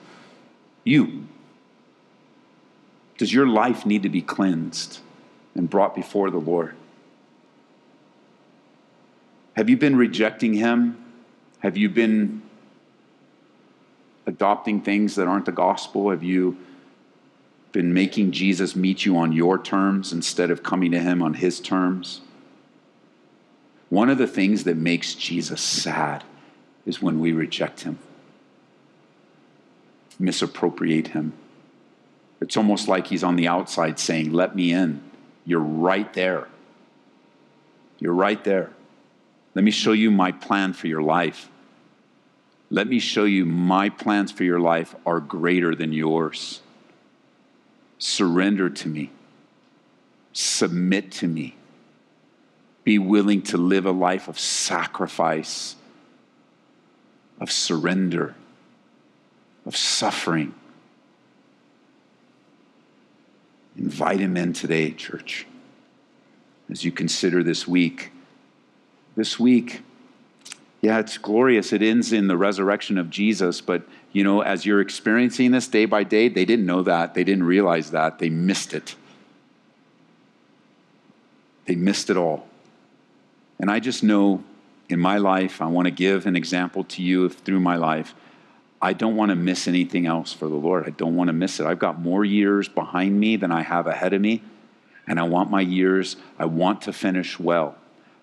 You. 0.82 1.28
Does 3.18 3.32
your 3.32 3.46
life 3.46 3.86
need 3.86 4.02
to 4.02 4.08
be 4.08 4.22
cleansed 4.22 5.00
and 5.58 5.68
brought 5.68 5.94
before 5.94 6.30
the 6.30 6.38
Lord? 6.38 6.74
Have 9.56 9.68
you 9.68 9.76
been 9.76 9.96
rejecting 9.96 10.54
Him? 10.54 11.04
Have 11.58 11.76
you 11.76 11.90
been 11.90 12.42
adopting 14.28 14.80
things 14.80 15.16
that 15.16 15.26
aren't 15.26 15.46
the 15.46 15.52
gospel? 15.52 16.10
Have 16.10 16.22
you 16.22 16.56
been 17.72 17.92
making 17.92 18.30
Jesus 18.30 18.76
meet 18.76 19.04
you 19.04 19.16
on 19.16 19.32
your 19.32 19.58
terms 19.58 20.12
instead 20.12 20.50
of 20.50 20.62
coming 20.62 20.92
to 20.92 21.00
him 21.00 21.22
on 21.22 21.34
his 21.34 21.60
terms? 21.60 22.20
One 23.88 24.10
of 24.10 24.18
the 24.18 24.26
things 24.26 24.64
that 24.64 24.76
makes 24.76 25.14
Jesus 25.14 25.60
sad 25.60 26.24
is 26.84 27.02
when 27.02 27.20
we 27.20 27.32
reject 27.32 27.82
him, 27.82 27.98
misappropriate 30.18 31.08
him. 31.08 31.32
It's 32.40 32.56
almost 32.56 32.86
like 32.86 33.08
he's 33.08 33.24
on 33.24 33.36
the 33.36 33.48
outside 33.48 33.98
saying, 33.98 34.32
Let 34.32 34.54
me 34.54 34.72
in. 34.72 35.07
You're 35.48 35.60
right 35.60 36.12
there. 36.12 36.46
You're 37.98 38.14
right 38.14 38.42
there. 38.44 38.70
Let 39.54 39.64
me 39.64 39.70
show 39.70 39.92
you 39.92 40.10
my 40.10 40.30
plan 40.30 40.74
for 40.74 40.86
your 40.86 41.02
life. 41.02 41.48
Let 42.70 42.86
me 42.86 42.98
show 42.98 43.24
you 43.24 43.46
my 43.46 43.88
plans 43.88 44.30
for 44.30 44.44
your 44.44 44.60
life 44.60 44.94
are 45.06 45.20
greater 45.20 45.74
than 45.74 45.92
yours 45.92 46.60
surrender 47.98 48.70
to 48.70 48.88
me, 48.88 49.10
submit 50.32 51.10
to 51.10 51.26
me, 51.26 51.56
be 52.84 52.98
willing 52.98 53.42
to 53.42 53.56
live 53.56 53.86
a 53.86 53.90
life 53.90 54.28
of 54.28 54.38
sacrifice, 54.38 55.76
of 57.40 57.50
surrender, 57.50 58.34
of 59.66 59.76
suffering. 59.76 60.54
Invite 63.78 64.18
him 64.18 64.36
in 64.36 64.52
today, 64.52 64.90
church, 64.90 65.46
as 66.68 66.84
you 66.84 66.90
consider 66.90 67.44
this 67.44 67.66
week. 67.66 68.10
This 69.16 69.38
week, 69.38 69.82
yeah, 70.80 70.98
it's 70.98 71.16
glorious. 71.16 71.72
It 71.72 71.82
ends 71.82 72.12
in 72.12 72.26
the 72.26 72.36
resurrection 72.36 72.98
of 72.98 73.08
Jesus, 73.08 73.60
but 73.60 73.82
you 74.12 74.24
know, 74.24 74.40
as 74.40 74.66
you're 74.66 74.80
experiencing 74.80 75.52
this 75.52 75.68
day 75.68 75.84
by 75.86 76.02
day, 76.02 76.28
they 76.28 76.44
didn't 76.44 76.66
know 76.66 76.82
that. 76.82 77.14
They 77.14 77.24
didn't 77.24 77.44
realize 77.44 77.92
that. 77.92 78.18
They 78.18 78.30
missed 78.30 78.74
it. 78.74 78.96
They 81.66 81.74
missed 81.74 82.10
it 82.10 82.16
all. 82.16 82.48
And 83.60 83.70
I 83.70 83.80
just 83.80 84.02
know 84.02 84.42
in 84.88 84.98
my 84.98 85.18
life, 85.18 85.60
I 85.60 85.66
want 85.66 85.86
to 85.86 85.90
give 85.90 86.26
an 86.26 86.34
example 86.34 86.84
to 86.84 87.02
you 87.02 87.28
through 87.28 87.60
my 87.60 87.76
life. 87.76 88.14
I 88.80 88.92
don't 88.92 89.16
want 89.16 89.30
to 89.30 89.36
miss 89.36 89.66
anything 89.66 90.06
else 90.06 90.32
for 90.32 90.48
the 90.48 90.54
Lord. 90.54 90.86
I 90.86 90.90
don't 90.90 91.16
want 91.16 91.28
to 91.28 91.32
miss 91.32 91.58
it. 91.58 91.66
I've 91.66 91.78
got 91.78 92.00
more 92.00 92.24
years 92.24 92.68
behind 92.68 93.18
me 93.18 93.36
than 93.36 93.50
I 93.50 93.62
have 93.62 93.86
ahead 93.86 94.12
of 94.12 94.20
me. 94.20 94.42
And 95.06 95.18
I 95.18 95.24
want 95.24 95.50
my 95.50 95.62
years, 95.62 96.16
I 96.38 96.44
want 96.44 96.82
to 96.82 96.92
finish 96.92 97.40
well. 97.40 97.76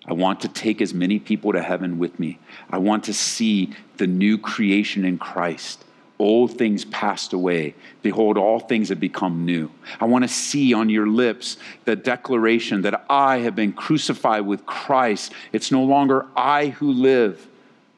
I 0.06 0.12
want 0.12 0.40
to 0.42 0.48
take 0.48 0.80
as 0.80 0.94
many 0.94 1.18
people 1.18 1.52
to 1.52 1.60
heaven 1.60 1.98
with 1.98 2.18
me. 2.18 2.38
I 2.70 2.78
want 2.78 3.04
to 3.04 3.12
see 3.12 3.72
the 3.96 4.06
new 4.06 4.38
creation 4.38 5.04
in 5.04 5.18
Christ. 5.18 5.84
Old 6.18 6.56
things 6.56 6.84
passed 6.86 7.32
away. 7.32 7.74
Behold, 8.02 8.38
all 8.38 8.60
things 8.60 8.88
have 8.88 9.00
become 9.00 9.44
new. 9.44 9.70
I 10.00 10.06
want 10.06 10.24
to 10.24 10.28
see 10.28 10.72
on 10.72 10.88
your 10.88 11.06
lips 11.06 11.58
the 11.84 11.96
declaration 11.96 12.82
that 12.82 13.04
I 13.10 13.38
have 13.38 13.54
been 13.54 13.72
crucified 13.72 14.46
with 14.46 14.64
Christ. 14.64 15.32
It's 15.52 15.70
no 15.70 15.82
longer 15.82 16.26
I 16.34 16.68
who 16.68 16.92
live, 16.92 17.46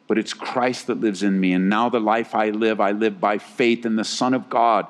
but 0.08 0.18
it's 0.18 0.32
Christ 0.32 0.88
that 0.88 1.00
lives 1.00 1.22
in 1.22 1.38
me. 1.38 1.52
And 1.52 1.68
now 1.68 1.90
the 1.90 2.00
life 2.00 2.34
I 2.34 2.48
live, 2.48 2.80
I 2.80 2.92
live 2.92 3.20
by 3.20 3.38
faith 3.38 3.86
in 3.86 3.94
the 3.94 4.04
Son 4.04 4.34
of 4.34 4.50
God 4.50 4.86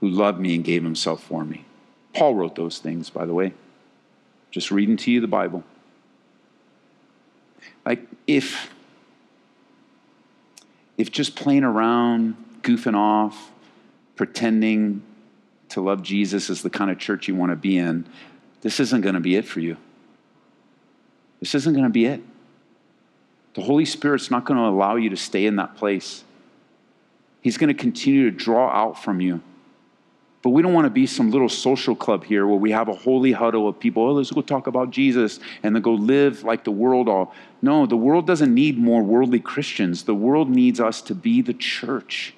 who 0.00 0.08
loved 0.08 0.40
me 0.40 0.54
and 0.54 0.64
gave 0.64 0.84
himself 0.84 1.22
for 1.22 1.44
me. 1.44 1.64
Paul 2.14 2.36
wrote 2.36 2.54
those 2.54 2.78
things, 2.78 3.10
by 3.10 3.26
the 3.26 3.34
way. 3.34 3.52
Just 4.52 4.70
reading 4.70 4.96
to 4.98 5.10
you 5.10 5.20
the 5.20 5.26
Bible. 5.26 5.64
Like 7.84 8.06
if 8.26 8.70
if 10.96 11.10
just 11.10 11.36
playing 11.36 11.64
around, 11.64 12.36
goofing 12.62 12.96
off, 12.96 13.52
pretending 14.14 15.02
to 15.68 15.80
love 15.80 16.02
Jesus 16.02 16.48
is 16.48 16.62
the 16.62 16.70
kind 16.70 16.90
of 16.90 16.98
church 16.98 17.28
you 17.28 17.34
want 17.34 17.52
to 17.52 17.56
be 17.56 17.76
in, 17.76 18.06
this 18.62 18.80
isn't 18.80 19.02
going 19.02 19.14
to 19.14 19.20
be 19.20 19.36
it 19.36 19.44
for 19.44 19.60
you. 19.60 19.76
This 21.40 21.54
isn't 21.54 21.74
going 21.74 21.84
to 21.84 21.90
be 21.90 22.06
it. 22.06 22.22
The 23.56 23.62
Holy 23.62 23.86
Spirit's 23.86 24.30
not 24.30 24.44
going 24.44 24.58
to 24.58 24.66
allow 24.66 24.96
you 24.96 25.08
to 25.08 25.16
stay 25.16 25.46
in 25.46 25.56
that 25.56 25.76
place. 25.76 26.22
He's 27.40 27.56
going 27.56 27.68
to 27.68 27.74
continue 27.74 28.30
to 28.30 28.36
draw 28.36 28.68
out 28.68 29.02
from 29.02 29.20
you 29.20 29.40
But 30.42 30.50
we 30.50 30.60
don't 30.60 30.74
want 30.74 30.84
to 30.84 30.90
be 30.90 31.06
some 31.06 31.30
little 31.30 31.48
social 31.48 31.96
club 31.96 32.22
here 32.22 32.46
where 32.46 32.58
we 32.58 32.72
have 32.72 32.88
a 32.88 32.92
holy 32.92 33.32
huddle 33.32 33.66
of 33.66 33.80
people, 33.80 34.02
oh, 34.02 34.12
let's 34.12 34.30
go 34.30 34.42
talk 34.42 34.66
about 34.66 34.90
Jesus 34.90 35.40
and 35.62 35.74
then 35.74 35.82
go 35.82 35.94
live 35.94 36.42
like 36.42 36.64
the 36.64 36.70
world 36.70 37.08
all. 37.08 37.34
No, 37.62 37.86
the 37.86 37.96
world 37.96 38.26
doesn't 38.26 38.54
need 38.54 38.76
more 38.76 39.02
worldly 39.02 39.40
Christians. 39.40 40.04
The 40.04 40.14
world 40.14 40.50
needs 40.50 40.78
us 40.78 41.00
to 41.02 41.14
be 41.14 41.40
the 41.40 41.54
church. 41.54 42.34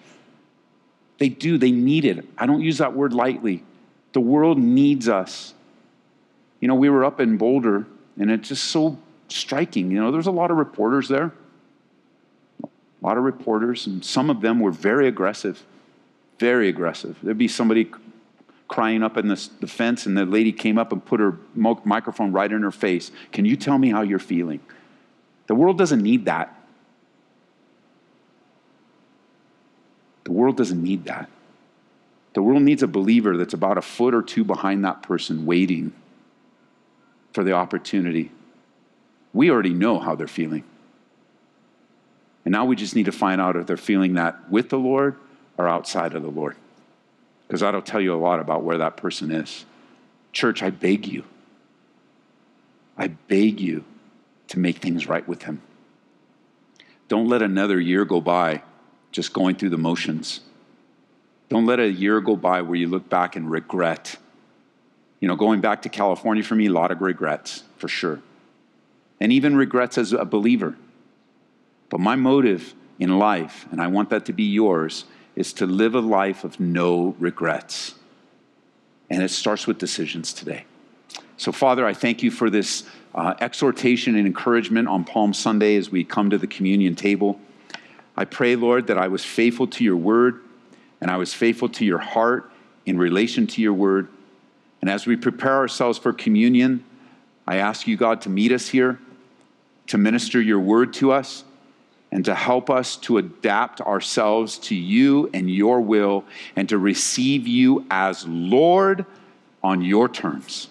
They 1.19 1.29
do, 1.29 1.59
they 1.59 1.73
need 1.73 2.05
it. 2.05 2.25
I 2.39 2.47
don't 2.47 2.61
use 2.61 2.79
that 2.79 2.95
word 2.95 3.13
lightly. 3.13 3.65
The 4.13 4.21
world 4.21 4.57
needs 4.57 5.09
us. 5.09 5.53
You 6.61 6.69
know, 6.69 6.77
we 6.77 6.89
were 6.89 7.05
up 7.05 7.19
in 7.19 7.39
Boulder 7.39 7.87
and 8.17 8.31
it's 8.31 8.51
just 8.51 8.67
so 8.67 8.99
striking. 9.29 9.91
You 9.91 10.01
know, 10.01 10.11
there's 10.11 10.27
a 10.27 10.33
lot 10.33 10.51
of 10.51 10.57
reporters 10.57 11.09
there, 11.09 11.33
a 12.63 12.69
lot 13.01 13.19
of 13.19 13.25
reporters, 13.25 13.87
and 13.87 14.05
some 14.05 14.31
of 14.31 14.41
them 14.41 14.61
were 14.61 14.73
very 14.73 15.09
aggressive 15.09 15.65
very 16.39 16.69
aggressive. 16.69 17.19
There'd 17.23 17.39
be 17.39 17.49
somebody 17.49 17.91
crying 18.69 19.03
up 19.03 19.17
in 19.17 19.29
the, 19.29 19.49
the 19.61 19.67
fence, 19.67 20.07
and 20.07 20.17
the 20.17 20.25
lady 20.25 20.53
came 20.53 20.79
up 20.79 20.93
and 20.93 21.05
put 21.05 21.21
her 21.21 21.39
microphone 21.55 22.33
right 22.33 22.51
in 22.51 22.63
her 22.63 22.71
face. 22.71 23.11
Can 23.33 23.45
you 23.45 23.57
tell 23.57 23.79
me 23.79 23.91
how 23.91 24.03
you're 24.03 24.19
feeling? 24.19 24.61
The 25.47 25.55
world 25.55 25.79
doesn't 25.79 26.03
need 26.03 26.27
that. 26.27 26.55
The 30.25 30.33
world 30.33 30.57
doesn't 30.57 30.83
need 30.83 31.07
that. 31.07 31.31
The 32.35 32.43
world 32.43 32.63
needs 32.63 32.83
a 32.83 32.87
believer 32.87 33.37
that's 33.37 33.55
about 33.55 33.79
a 33.79 33.83
foot 33.83 34.15
or 34.15 34.23
two 34.23 34.45
behind 34.45 34.85
that 34.85 35.03
person, 35.03 35.47
waiting 35.47 35.93
for 37.33 37.43
the 37.43 37.53
opportunity. 37.53 38.31
We 39.33 39.51
already 39.51 39.75
know 39.75 39.99
how 39.99 40.15
they're 40.15 40.27
feeling. 40.27 40.65
And 42.45 42.53
now 42.53 42.65
we 42.65 42.77
just 42.77 42.97
need 42.97 43.07
to 43.07 43.13
find 43.13 43.41
out 43.41 43.57
if 43.57 43.67
they're 43.67 43.77
feeling 43.77 44.15
that 44.15 44.51
with 44.51 44.71
the 44.71 44.79
Lord 44.79 45.17
or 45.57 45.69
outside 45.69 46.15
of 46.15 46.23
the 46.23 46.31
Lord. 46.31 46.57
Because 47.47 47.61
that'll 47.61 47.83
tell 47.83 48.01
you 48.01 48.15
a 48.15 48.17
lot 48.17 48.41
about 48.41 48.63
where 48.63 48.79
that 48.79 48.97
person 48.97 49.31
is. 49.31 49.65
Church, 50.33 50.63
I 50.63 50.71
beg 50.71 51.07
you. 51.07 51.25
I 52.97 53.09
beg 53.09 53.61
you 53.61 53.85
to 54.49 54.59
make 54.59 54.79
things 54.79 55.07
right 55.07 55.27
with 55.27 55.43
him. 55.43 55.63
Don't 57.09 57.29
let 57.29 57.43
another 57.43 57.81
year 57.81 58.05
go 58.05 58.21
by 58.21 58.63
just 59.13 59.33
going 59.33 59.57
through 59.57 59.71
the 59.71 59.79
motions. 59.79 60.41
Don't 61.49 61.67
let 61.67 61.81
a 61.81 61.91
year 61.91 62.21
go 62.21 62.37
by 62.37 62.63
where 62.63 62.77
you 62.77 62.89
look 62.89 63.09
back 63.09 63.37
and 63.37 63.51
regret. 63.51 64.17
You 65.21 65.29
know, 65.29 65.37
going 65.37 65.61
back 65.61 65.83
to 65.83 65.89
California 65.89 66.43
for 66.43 66.55
me, 66.55 66.67
a 66.67 66.73
lot 66.73 66.91
of 66.91 67.01
regrets, 67.01 67.63
for 67.79 67.89
sure. 67.89 68.21
And 69.21 69.33
even 69.33 69.57
regrets 69.57 69.99
as 69.99 70.13
a 70.13 70.25
believer. 70.25 70.77
But 71.89 72.01
my 72.01 72.17
motive 72.17 72.75
in 72.99 73.19
life, 73.19 73.67
and 73.71 73.81
I 73.81 73.87
want 73.87 74.11
that 74.11 74.27
to 74.27 74.33
be 74.33 74.45
yours, 74.45 75.05
is 75.35 75.53
to 75.55 75.67
live 75.67 75.95
a 75.95 76.01
life 76.01 76.45
of 76.45 76.61
no 76.61 77.15
regrets. 77.19 77.95
And 79.11 79.23
it 79.23 79.31
starts 79.31 79.67
with 79.67 79.79
decisions 79.79 80.33
today. 80.33 80.65
So, 81.37 81.53
Father, 81.53 81.87
I 81.87 81.95
thank 81.95 82.23
you 82.23 82.31
for 82.31 82.51
this 82.51 82.85
uh, 83.15 83.35
exhortation 83.41 84.17
and 84.17 84.27
encouragement 84.27 84.89
on 84.89 85.05
Palm 85.05 85.33
Sunday 85.33 85.77
as 85.77 85.91
we 85.91 86.05
come 86.05 86.31
to 86.31 86.39
the 86.39 86.47
communion 86.47 86.95
table. 86.95 87.41
I 88.17 88.25
pray, 88.25 88.57
Lord, 88.57 88.89
that 88.89 88.99
I 88.99 89.09
was 89.09 89.25
faithful 89.25 89.69
to 89.69 89.85
your 89.85 89.97
word 89.97 90.43
and 91.01 91.11
I 91.11 91.17
was 91.17 91.33
faithful 91.33 91.69
to 91.71 91.85
your 91.85 91.99
heart 91.99 92.51
in 92.85 92.99
relation 92.99 93.47
to 93.47 93.63
your 93.63 93.73
word. 93.73 94.09
And 94.81 94.91
as 94.91 95.07
we 95.07 95.17
prepare 95.17 95.55
ourselves 95.55 95.99
for 95.99 96.13
communion, 96.13 96.85
I 97.47 97.57
ask 97.57 97.87
you, 97.87 97.97
God, 97.97 98.21
to 98.23 98.29
meet 98.29 98.53
us 98.53 98.69
here, 98.69 98.99
to 99.89 99.99
minister 99.99 100.41
your 100.41 100.61
word 100.61 100.93
to 100.95 101.13
us 101.13 101.45
and 102.11 102.25
to 102.25 102.35
help 102.35 102.71
us 102.71 102.97
to 102.97 103.19
adapt 103.19 103.81
ourselves 103.81 104.59
to 104.59 104.75
you 104.75 105.29
and 105.35 105.51
your 105.51 105.81
will 105.81 106.25
and 106.57 106.69
to 106.69 106.79
receive 106.79 107.47
you 107.47 107.85
as 107.91 108.27
Lord 108.27 109.05
on 109.63 109.83
your 109.83 110.09
terms. 110.09 110.69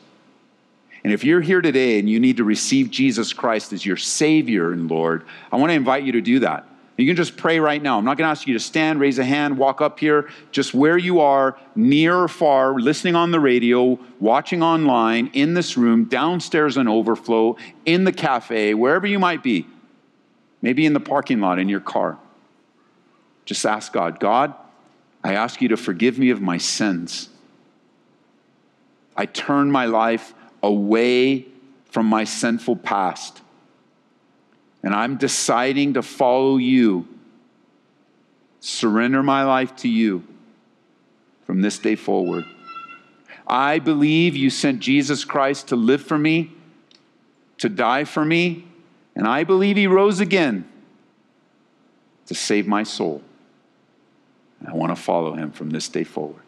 And 1.04 1.14
if 1.14 1.24
you're 1.24 1.42
here 1.42 1.62
today 1.62 2.00
and 2.00 2.10
you 2.10 2.20
need 2.20 2.38
to 2.38 2.44
receive 2.44 2.90
Jesus 2.90 3.34
Christ 3.34 3.72
as 3.72 3.86
your 3.86 3.98
Savior 3.98 4.72
and 4.72 4.90
Lord, 4.90 5.24
I 5.52 5.58
want 5.58 5.70
to 5.70 5.76
invite 5.76 6.04
you 6.04 6.14
to 6.14 6.22
do 6.22 6.40
that. 6.40 6.68
You 6.98 7.06
can 7.06 7.16
just 7.16 7.38
pray 7.38 7.60
right 7.60 7.82
now. 7.82 8.00
I'm 8.00 8.06
not 8.06 8.18
going 8.18 8.26
to 8.26 8.32
ask 8.32 8.48
you 8.48 8.56
to 8.56 8.60
stand, 8.60 9.00
raise 9.00 9.20
a 9.20 9.24
hand, 9.24 9.58
walk 9.58 9.82
up 9.82 10.00
here. 10.00 10.30
Just 10.52 10.74
where 10.74 10.98
you 10.98 11.20
are, 11.20 11.58
near 11.76 12.16
or 12.16 12.28
far, 12.28 12.74
listening 12.80 13.16
on 13.16 13.30
the 13.30 13.40
radio, 13.40 14.00
watching 14.20 14.64
online, 14.64 15.30
in 15.34 15.54
this 15.54 15.78
room, 15.78 16.06
downstairs 16.06 16.76
in 16.76 16.88
overflow, 16.88 17.56
in 17.86 18.04
the 18.04 18.12
cafe, 18.12 18.74
wherever 18.74 19.06
you 19.06 19.20
might 19.20 19.44
be 19.44 19.68
maybe 20.62 20.86
in 20.86 20.94
the 20.94 21.00
parking 21.00 21.40
lot 21.40 21.60
in 21.60 21.70
your 21.70 21.80
car. 21.80 22.18
Just 23.46 23.66
ask 23.66 23.94
God, 23.94 24.20
God, 24.20 24.54
I 25.24 25.34
ask 25.34 25.62
you 25.62 25.70
to 25.70 25.78
forgive 25.78 26.20
me 26.20 26.30
of 26.30 26.42
my 26.42 26.58
sins. 26.58 27.30
I 29.16 29.26
turn 29.26 29.72
my 29.72 29.86
life 29.86 30.34
away 30.62 31.46
from 31.86 32.06
my 32.06 32.24
sinful 32.24 32.78
past. 32.78 33.42
And 34.88 34.96
I'm 34.96 35.18
deciding 35.18 35.96
to 35.96 36.02
follow 36.02 36.56
you, 36.56 37.10
surrender 38.62 39.22
my 39.22 39.44
life 39.44 39.76
to 39.78 39.90
you 39.90 40.24
from 41.46 41.60
this 41.60 41.78
day 41.78 41.96
forward. 41.96 42.46
I 43.46 43.80
believe 43.80 44.38
you 44.38 44.50
sent 44.50 44.80
Jesus 44.80 45.26
Christ 45.26 45.68
to 45.68 45.76
live 45.76 46.02
for 46.02 46.18
me, 46.18 46.54
to 47.58 47.68
die 47.68 48.06
for 48.06 48.24
me, 48.24 48.66
and 49.14 49.28
I 49.28 49.44
believe 49.44 49.76
he 49.76 49.88
rose 49.88 50.22
again 50.22 50.66
to 52.28 52.34
save 52.34 52.66
my 52.66 52.84
soul. 52.84 53.22
I 54.66 54.74
want 54.74 54.96
to 54.96 55.02
follow 55.02 55.34
him 55.34 55.52
from 55.52 55.70
this 55.70 55.90
day 55.90 56.06
forward. 56.06 56.47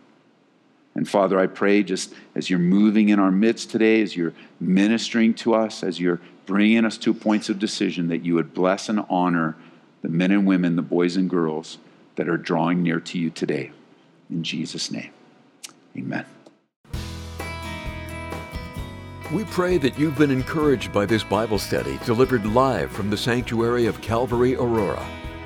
And 1.00 1.08
Father, 1.08 1.40
I 1.40 1.48
pray 1.48 1.82
just 1.82 2.14
as 2.36 2.50
you're 2.50 2.60
moving 2.60 3.08
in 3.08 3.20
our 3.20 3.32
midst 3.32 3.70
today, 3.70 4.02
as 4.02 4.18
you're 4.18 4.34
ministering 4.60 5.34
to 5.36 5.54
us, 5.54 5.82
as 5.82 5.98
you're 5.98 6.20
bringing 6.46 6.84
us 6.84 6.98
to 6.98 7.14
points 7.14 7.48
of 7.48 7.58
decision, 7.58 8.10
that 8.10 8.26
you 8.26 8.36
would 8.36 8.54
bless 8.54 8.90
and 8.90 9.06
honor 9.10 9.56
the 10.02 10.10
men 10.10 10.30
and 10.32 10.46
women, 10.46 10.76
the 10.76 10.82
boys 10.82 11.16
and 11.16 11.30
girls 11.30 11.78
that 12.18 12.28
are 12.28 12.36
drawing 12.36 12.84
near 12.84 13.00
to 13.00 13.18
you 13.18 13.30
today. 13.30 13.72
In 14.30 14.44
Jesus' 14.44 14.92
name, 14.92 15.12
amen. 15.98 16.26
We 19.32 19.46
pray 19.46 19.78
that 19.78 19.98
you've 19.98 20.18
been 20.18 20.32
encouraged 20.32 20.92
by 20.92 21.06
this 21.06 21.24
Bible 21.24 21.60
study 21.60 21.98
delivered 22.06 22.46
live 22.46 22.92
from 22.92 23.10
the 23.10 23.16
sanctuary 23.16 23.86
of 23.86 24.02
Calvary 24.02 24.54
Aurora. 24.58 25.19